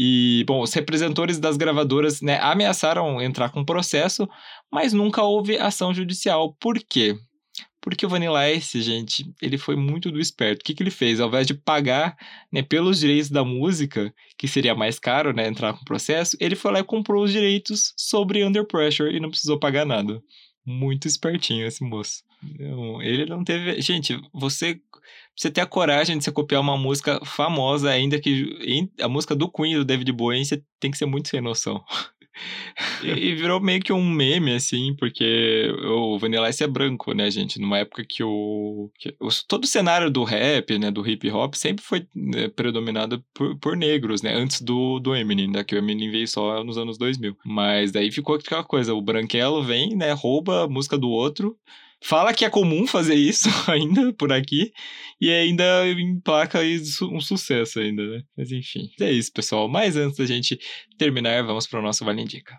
E, 0.00 0.44
bom, 0.46 0.62
os 0.62 0.72
representores 0.72 1.40
das 1.40 1.56
gravadoras 1.56 2.20
né, 2.20 2.38
ameaçaram 2.40 3.20
entrar 3.20 3.50
com 3.50 3.64
processo, 3.64 4.28
mas 4.70 4.92
nunca 4.92 5.24
houve 5.24 5.58
ação 5.58 5.92
judicial. 5.92 6.54
Por 6.60 6.78
quê? 6.78 7.16
Porque 7.80 8.04
o 8.04 8.08
Vanilla 8.08 8.50
Ice, 8.50 8.82
gente, 8.82 9.32
ele 9.40 9.56
foi 9.56 9.76
muito 9.76 10.10
do 10.10 10.20
esperto. 10.20 10.60
O 10.60 10.64
que, 10.64 10.74
que 10.74 10.82
ele 10.82 10.90
fez? 10.90 11.20
Ao 11.20 11.28
invés 11.28 11.46
de 11.46 11.54
pagar 11.54 12.16
né, 12.52 12.62
pelos 12.62 12.98
direitos 12.98 13.30
da 13.30 13.44
música, 13.44 14.12
que 14.36 14.48
seria 14.48 14.74
mais 14.74 14.98
caro, 14.98 15.32
né, 15.32 15.46
entrar 15.46 15.72
com 15.72 15.82
o 15.82 15.84
processo, 15.84 16.36
ele 16.40 16.56
foi 16.56 16.72
lá 16.72 16.80
e 16.80 16.84
comprou 16.84 17.24
os 17.24 17.32
direitos 17.32 17.94
sobre 17.96 18.44
Under 18.44 18.66
Pressure 18.66 19.14
e 19.14 19.20
não 19.20 19.30
precisou 19.30 19.58
pagar 19.58 19.86
nada. 19.86 20.22
Muito 20.66 21.06
espertinho 21.06 21.66
esse 21.66 21.82
moço. 21.84 22.22
ele 23.00 23.26
não 23.26 23.42
teve. 23.44 23.80
Gente, 23.80 24.20
você 24.32 24.80
você 25.36 25.50
ter 25.50 25.60
a 25.60 25.66
coragem 25.66 26.18
de 26.18 26.24
você 26.24 26.32
copiar 26.32 26.60
uma 26.60 26.76
música 26.76 27.24
famosa, 27.24 27.90
ainda 27.90 28.20
que 28.20 28.58
a 29.00 29.08
música 29.08 29.36
do 29.36 29.50
Queen 29.50 29.76
do 29.76 29.84
David 29.84 30.10
Bowie, 30.10 30.44
você 30.44 30.60
tem 30.80 30.90
que 30.90 30.98
ser 30.98 31.06
muito 31.06 31.28
sem 31.28 31.40
noção. 31.40 31.82
e, 33.02 33.34
virou 33.34 33.60
meio 33.60 33.80
que 33.80 33.92
um 33.92 34.04
meme, 34.04 34.54
assim, 34.54 34.94
porque 34.98 35.72
o 35.84 36.18
Vanilla 36.18 36.48
Ice 36.48 36.62
é 36.62 36.66
branco, 36.66 37.12
né, 37.12 37.30
gente? 37.30 37.60
Numa 37.60 37.78
época 37.78 38.04
que 38.08 38.22
o, 38.22 38.90
que 38.98 39.14
o 39.20 39.28
todo 39.46 39.64
o 39.64 39.66
cenário 39.66 40.10
do 40.10 40.24
rap, 40.24 40.78
né, 40.78 40.90
do 40.90 41.06
hip 41.06 41.28
hop, 41.30 41.54
sempre 41.54 41.84
foi 41.84 42.06
né, 42.14 42.48
predominado 42.48 43.24
por, 43.34 43.56
por 43.58 43.76
negros, 43.76 44.22
né? 44.22 44.34
Antes 44.34 44.60
do, 44.60 44.98
do 45.00 45.14
Eminem, 45.14 45.48
né? 45.48 45.64
Que 45.64 45.74
o 45.74 45.78
Eminem 45.78 46.10
veio 46.10 46.28
só 46.28 46.62
nos 46.62 46.78
anos 46.78 46.98
2000. 46.98 47.36
Mas 47.44 47.92
daí 47.92 48.10
ficou 48.10 48.36
aquela 48.36 48.64
coisa, 48.64 48.94
o 48.94 49.02
branquelo 49.02 49.62
vem, 49.62 49.96
né, 49.96 50.12
rouba 50.12 50.64
a 50.64 50.68
música 50.68 50.96
do 50.96 51.08
outro 51.08 51.56
fala 52.02 52.32
que 52.32 52.44
é 52.44 52.50
comum 52.50 52.86
fazer 52.86 53.14
isso 53.14 53.48
ainda 53.70 54.12
por 54.12 54.32
aqui 54.32 54.72
e 55.20 55.30
ainda 55.30 55.88
emplaca 55.88 56.60
um 57.02 57.20
sucesso 57.20 57.80
ainda, 57.80 58.06
né? 58.06 58.22
Mas 58.36 58.52
enfim, 58.52 58.90
é 59.00 59.10
isso, 59.10 59.32
pessoal. 59.32 59.68
Mas 59.68 59.96
antes 59.96 60.18
da 60.18 60.26
gente 60.26 60.58
terminar, 60.96 61.44
vamos 61.44 61.66
para 61.66 61.80
o 61.80 61.82
nosso 61.82 62.04
Vale 62.04 62.22
Indica. 62.22 62.56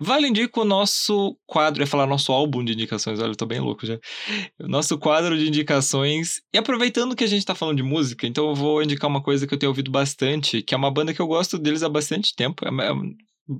Vale 0.00 0.28
indica 0.28 0.60
o 0.60 0.64
nosso 0.64 1.36
quadro, 1.46 1.82
ia 1.82 1.86
falar 1.86 2.06
nosso 2.06 2.32
álbum 2.32 2.64
de 2.64 2.72
indicações, 2.72 3.18
olha, 3.18 3.30
eu 3.30 3.36
tô 3.36 3.46
bem 3.46 3.60
louco 3.60 3.86
já. 3.86 3.98
O 4.60 4.68
nosso 4.68 4.98
quadro 4.98 5.36
de 5.36 5.48
indicações. 5.48 6.40
E 6.52 6.58
aproveitando 6.58 7.16
que 7.16 7.24
a 7.24 7.26
gente 7.26 7.44
tá 7.44 7.54
falando 7.54 7.76
de 7.78 7.82
música, 7.82 8.26
então 8.26 8.48
eu 8.48 8.54
vou 8.54 8.82
indicar 8.82 9.10
uma 9.10 9.22
coisa 9.22 9.46
que 9.46 9.54
eu 9.54 9.58
tenho 9.58 9.70
ouvido 9.70 9.90
bastante, 9.90 10.62
que 10.62 10.74
é 10.74 10.76
uma 10.76 10.90
banda 10.90 11.12
que 11.12 11.20
eu 11.20 11.26
gosto 11.26 11.58
deles 11.58 11.82
há 11.82 11.88
bastante 11.88 12.34
tempo. 12.34 12.64
É, 12.64 12.68
é, 12.68 12.92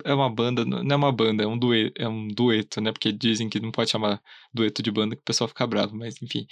é 0.04 0.14
uma 0.14 0.30
banda, 0.30 0.64
não 0.64 0.80
é 0.80 0.96
uma 0.96 1.12
banda, 1.12 1.42
é 1.42 1.46
um, 1.46 1.58
dueto, 1.58 2.00
é 2.00 2.08
um 2.08 2.28
dueto, 2.28 2.80
né? 2.80 2.92
Porque 2.92 3.10
dizem 3.10 3.48
que 3.48 3.58
não 3.60 3.70
pode 3.70 3.90
chamar 3.90 4.20
dueto 4.52 4.82
de 4.82 4.90
banda 4.90 5.16
que 5.16 5.22
o 5.22 5.24
pessoal 5.24 5.48
fica 5.48 5.66
bravo, 5.66 5.96
mas 5.96 6.20
enfim. 6.22 6.46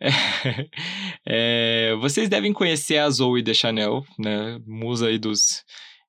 É, 0.00 0.08
é, 1.92 1.96
vocês 1.96 2.28
devem 2.28 2.52
conhecer 2.52 2.98
a 2.98 3.10
Zoe 3.10 3.42
de 3.42 3.54
Chanel, 3.54 4.04
né? 4.18 4.58
Musa 4.66 5.08
aí 5.08 5.18
dos 5.18 5.64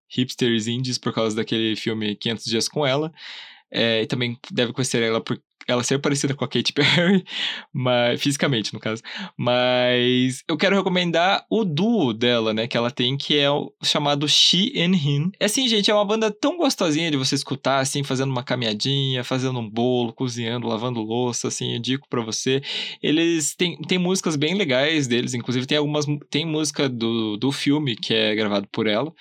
hipsters 0.09 0.67
indies 0.67 0.97
por 0.97 1.13
causa 1.13 1.35
daquele 1.35 1.75
filme 1.75 2.15
500 2.15 2.45
Dias 2.45 2.67
com 2.67 2.85
Ela. 2.85 3.11
É, 3.71 4.01
e 4.01 4.07
também 4.07 4.37
deve 4.51 4.73
conhecer 4.73 5.03
ela 5.03 5.21
por 5.21 5.39
ela 5.71 5.83
ser 5.83 5.99
parecida 5.99 6.33
com 6.33 6.43
a 6.43 6.47
Katy 6.47 6.73
Perry, 6.73 7.23
mas, 7.71 8.21
fisicamente, 8.21 8.73
no 8.73 8.79
caso. 8.79 9.01
Mas 9.37 10.43
eu 10.47 10.57
quero 10.57 10.75
recomendar 10.75 11.45
o 11.49 11.63
duo 11.63 12.13
dela, 12.13 12.53
né? 12.53 12.67
Que 12.67 12.75
ela 12.75 12.89
tem, 12.89 13.15
que 13.15 13.37
é 13.37 13.49
o 13.49 13.71
chamado 13.83 14.27
She 14.27 14.73
and 14.75 14.95
Him. 14.95 15.31
É 15.39 15.45
assim, 15.45 15.67
gente, 15.67 15.91
é 15.91 15.93
uma 15.93 16.05
banda 16.05 16.31
tão 16.31 16.57
gostosinha 16.57 17.11
de 17.11 17.17
você 17.17 17.35
escutar, 17.35 17.79
assim, 17.79 18.03
fazendo 18.03 18.31
uma 18.31 18.43
caminhadinha, 18.43 19.23
fazendo 19.23 19.59
um 19.59 19.69
bolo, 19.69 20.13
cozinhando, 20.13 20.67
lavando 20.67 21.01
louça, 21.01 21.47
assim, 21.47 21.73
eu 21.73 21.79
digo 21.79 22.05
pra 22.09 22.21
você. 22.21 22.61
Eles 23.01 23.55
têm, 23.55 23.77
têm 23.81 23.97
músicas 23.97 24.35
bem 24.35 24.55
legais 24.55 25.07
deles, 25.07 25.33
inclusive 25.33 25.65
tem 25.65 25.77
algumas. 25.77 26.05
Tem 26.29 26.45
música 26.45 26.89
do, 26.89 27.37
do 27.37 27.51
filme 27.51 27.95
que 27.95 28.13
é 28.13 28.33
gravado 28.33 28.67
por 28.71 28.87
ela. 28.87 29.13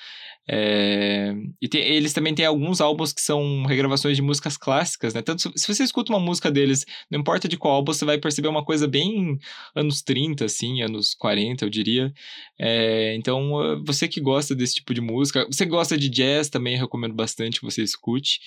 É... 0.48 1.34
E 1.60 1.68
tem, 1.68 1.82
eles 1.82 2.12
também 2.12 2.34
têm 2.34 2.46
alguns 2.46 2.80
álbuns 2.80 3.12
que 3.12 3.20
são 3.20 3.64
regravações 3.64 4.16
de 4.16 4.22
músicas 4.22 4.56
clássicas, 4.56 5.12
né? 5.12 5.20
Tanto 5.20 5.52
se 5.54 5.66
você 5.68 5.84
escuta 5.84 6.12
uma 6.12 6.20
música 6.20 6.50
deles, 6.50 6.86
não 7.10 7.20
importa 7.20 7.46
de 7.46 7.56
qual 7.56 7.74
álbum, 7.74 7.92
você 7.92 8.04
vai 8.04 8.18
perceber 8.18 8.48
uma 8.48 8.64
coisa 8.64 8.88
bem 8.88 9.38
anos 9.74 10.00
30, 10.02 10.46
assim, 10.46 10.80
anos 10.82 11.14
40, 11.14 11.64
eu 11.64 11.70
diria. 11.70 12.12
É... 12.58 13.14
Então, 13.16 13.82
você 13.84 14.08
que 14.08 14.20
gosta 14.20 14.54
desse 14.54 14.76
tipo 14.76 14.94
de 14.94 15.00
música, 15.00 15.46
você 15.46 15.66
gosta 15.66 15.96
de 15.98 16.08
jazz 16.08 16.48
também, 16.48 16.76
recomendo 16.76 17.14
bastante 17.14 17.60
que 17.60 17.66
você 17.66 17.82
escute. 17.82 18.40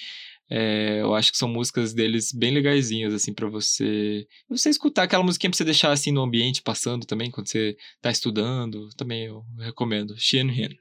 É, 0.54 1.00
eu 1.00 1.16
acho 1.16 1.32
que 1.32 1.38
são 1.38 1.48
músicas 1.48 1.94
deles 1.94 2.34
bem 2.34 2.52
legaisinhas, 2.54 3.14
assim, 3.14 3.34
para 3.34 3.48
você. 3.48 4.28
Você 4.50 4.70
escutar 4.70 5.04
aquela 5.04 5.24
musiquinha 5.24 5.50
pra 5.50 5.56
você 5.56 5.64
deixar 5.64 5.94
assim 5.94 6.12
no 6.12 6.22
ambiente 6.22 6.62
passando 6.62 7.06
também, 7.06 7.32
quando 7.32 7.48
você 7.48 7.78
tá 8.02 8.12
estudando, 8.12 8.90
também 8.98 9.28
eu 9.28 9.46
recomendo. 9.58 10.14
Hin. 10.14 10.78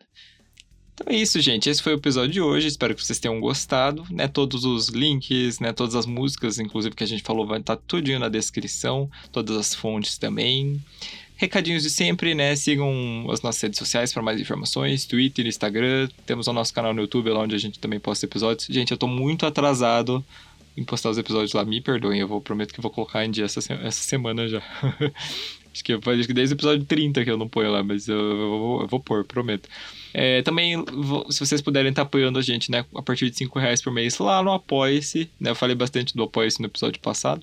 Então 1.01 1.15
é 1.15 1.17
isso, 1.17 1.41
gente. 1.41 1.71
Esse 1.71 1.83
foi 1.83 1.95
o 1.95 1.97
episódio 1.97 2.31
de 2.31 2.41
hoje. 2.43 2.69
Espero 2.69 2.95
que 2.95 3.03
vocês 3.03 3.19
tenham 3.19 3.41
gostado. 3.41 4.07
Né? 4.11 4.29
Todos 4.29 4.67
os 4.67 4.89
links, 4.89 5.59
né? 5.59 5.73
todas 5.73 5.95
as 5.95 6.05
músicas, 6.05 6.59
inclusive, 6.59 6.95
que 6.95 7.03
a 7.03 7.07
gente 7.07 7.23
falou, 7.23 7.47
vai 7.47 7.59
estar 7.59 7.77
tudinho 7.77 8.19
na 8.19 8.29
descrição. 8.29 9.11
Todas 9.33 9.57
as 9.57 9.75
fontes 9.75 10.19
também. 10.19 10.79
Recadinhos 11.37 11.85
de 11.85 11.89
sempre, 11.89 12.35
né? 12.35 12.55
Sigam 12.55 13.27
as 13.31 13.41
nossas 13.41 13.63
redes 13.63 13.79
sociais 13.79 14.13
para 14.13 14.23
mais 14.23 14.39
informações: 14.39 15.07
Twitter, 15.07 15.47
Instagram. 15.47 16.07
Temos 16.27 16.47
o 16.49 16.53
nosso 16.53 16.75
canal 16.75 16.93
no 16.93 17.01
YouTube, 17.01 17.31
lá 17.31 17.41
onde 17.41 17.55
a 17.55 17.59
gente 17.59 17.79
também 17.79 17.99
posta 17.99 18.27
episódios. 18.27 18.67
Gente, 18.69 18.91
eu 18.91 18.99
tô 18.99 19.07
muito 19.07 19.47
atrasado 19.47 20.23
em 20.77 20.85
postar 20.85 21.09
os 21.09 21.17
episódios 21.17 21.55
lá. 21.55 21.65
Me 21.65 21.81
perdoem, 21.81 22.21
eu 22.21 22.29
vou, 22.29 22.43
prometo 22.43 22.75
que 22.75 22.81
vou 22.83 22.91
colocar 22.91 23.25
em 23.25 23.31
dia 23.31 23.47
essa, 23.47 23.61
essa 23.73 24.03
semana 24.03 24.47
já. 24.47 24.63
Acho 25.73 25.85
que, 25.85 25.93
acho 25.93 26.27
que 26.27 26.33
desde 26.33 26.55
o 26.55 26.57
episódio 26.57 26.85
30 26.85 27.25
que 27.25 27.31
eu 27.31 27.37
não 27.37 27.49
ponho 27.49 27.71
lá, 27.71 27.83
mas 27.83 28.09
eu, 28.09 28.19
eu, 28.19 28.49
vou, 28.59 28.81
eu 28.83 28.89
vou 28.89 29.01
pôr, 29.01 29.25
prometo. 29.25 29.69
É, 30.13 30.43
também, 30.43 30.85
se 31.31 31.39
vocês 31.39 31.61
puderem 31.61 31.91
estar 31.91 32.03
tá 32.03 32.07
apoiando 32.07 32.39
a 32.39 32.43
gente, 32.43 32.71
né, 32.71 32.85
a 32.95 33.03
partir 33.03 33.31
de 33.31 33.37
5 33.37 33.59
reais 33.59 33.81
por 33.81 33.93
mês 33.93 34.19
lá 34.19 34.43
no 34.43 34.53
Apoia-se, 34.53 35.31
né, 35.39 35.51
eu 35.51 35.55
falei 35.55 35.77
bastante 35.77 36.17
do 36.17 36.25
Apoia-se 36.25 36.61
no 36.61 36.67
episódio 36.67 37.01
passado, 37.01 37.43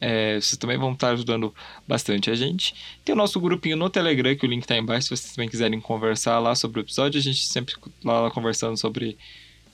é, 0.00 0.40
vocês 0.40 0.56
também 0.56 0.78
vão 0.78 0.92
estar 0.92 1.10
ajudando 1.10 1.54
bastante 1.86 2.30
a 2.30 2.34
gente. 2.34 2.74
Tem 3.04 3.14
o 3.14 3.18
nosso 3.18 3.38
grupinho 3.38 3.76
no 3.76 3.90
Telegram, 3.90 4.34
que 4.34 4.46
o 4.46 4.48
link 4.48 4.62
está 4.62 4.76
embaixo, 4.76 5.08
se 5.08 5.16
vocês 5.16 5.34
também 5.34 5.48
quiserem 5.48 5.78
conversar 5.78 6.38
lá 6.38 6.54
sobre 6.54 6.80
o 6.80 6.82
episódio, 6.82 7.18
a 7.18 7.22
gente 7.22 7.46
sempre 7.46 7.74
lá 8.02 8.30
conversando 8.30 8.78
sobre 8.78 9.18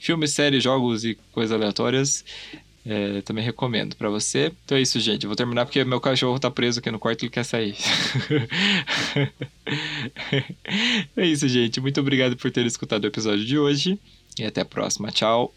filmes, 0.01 0.33
séries, 0.33 0.63
jogos 0.65 1.05
e 1.05 1.17
coisas 1.33 1.55
aleatórias. 1.55 2.25
É, 2.89 3.21
também 3.23 3.43
recomendo 3.45 3.97
para 3.97 4.09
você. 4.09 4.53
Então 4.65 4.79
é 4.79 4.81
isso, 4.81 5.01
gente. 5.01 5.27
Vou 5.27 5.35
terminar 5.35 5.67
porque 5.67 5.85
meu 5.85 6.01
cachorro 6.01 6.39
tá 6.39 6.49
preso 6.49 6.79
aqui 6.79 6.89
no 6.89 7.01
quarto 7.01 7.23
e 7.23 7.25
ele 7.25 7.33
quer 7.33 7.45
sair. 7.45 7.75
é 11.17 11.27
isso, 11.27 11.49
gente. 11.49 11.81
Muito 11.81 11.99
obrigado 11.99 12.37
por 12.37 12.49
ter 12.53 12.65
escutado 12.65 13.03
o 13.03 13.09
episódio 13.09 13.45
de 13.45 13.59
hoje. 13.59 13.99
E 14.39 14.45
até 14.45 14.61
a 14.61 14.65
próxima. 14.65 15.11
Tchau. 15.11 15.53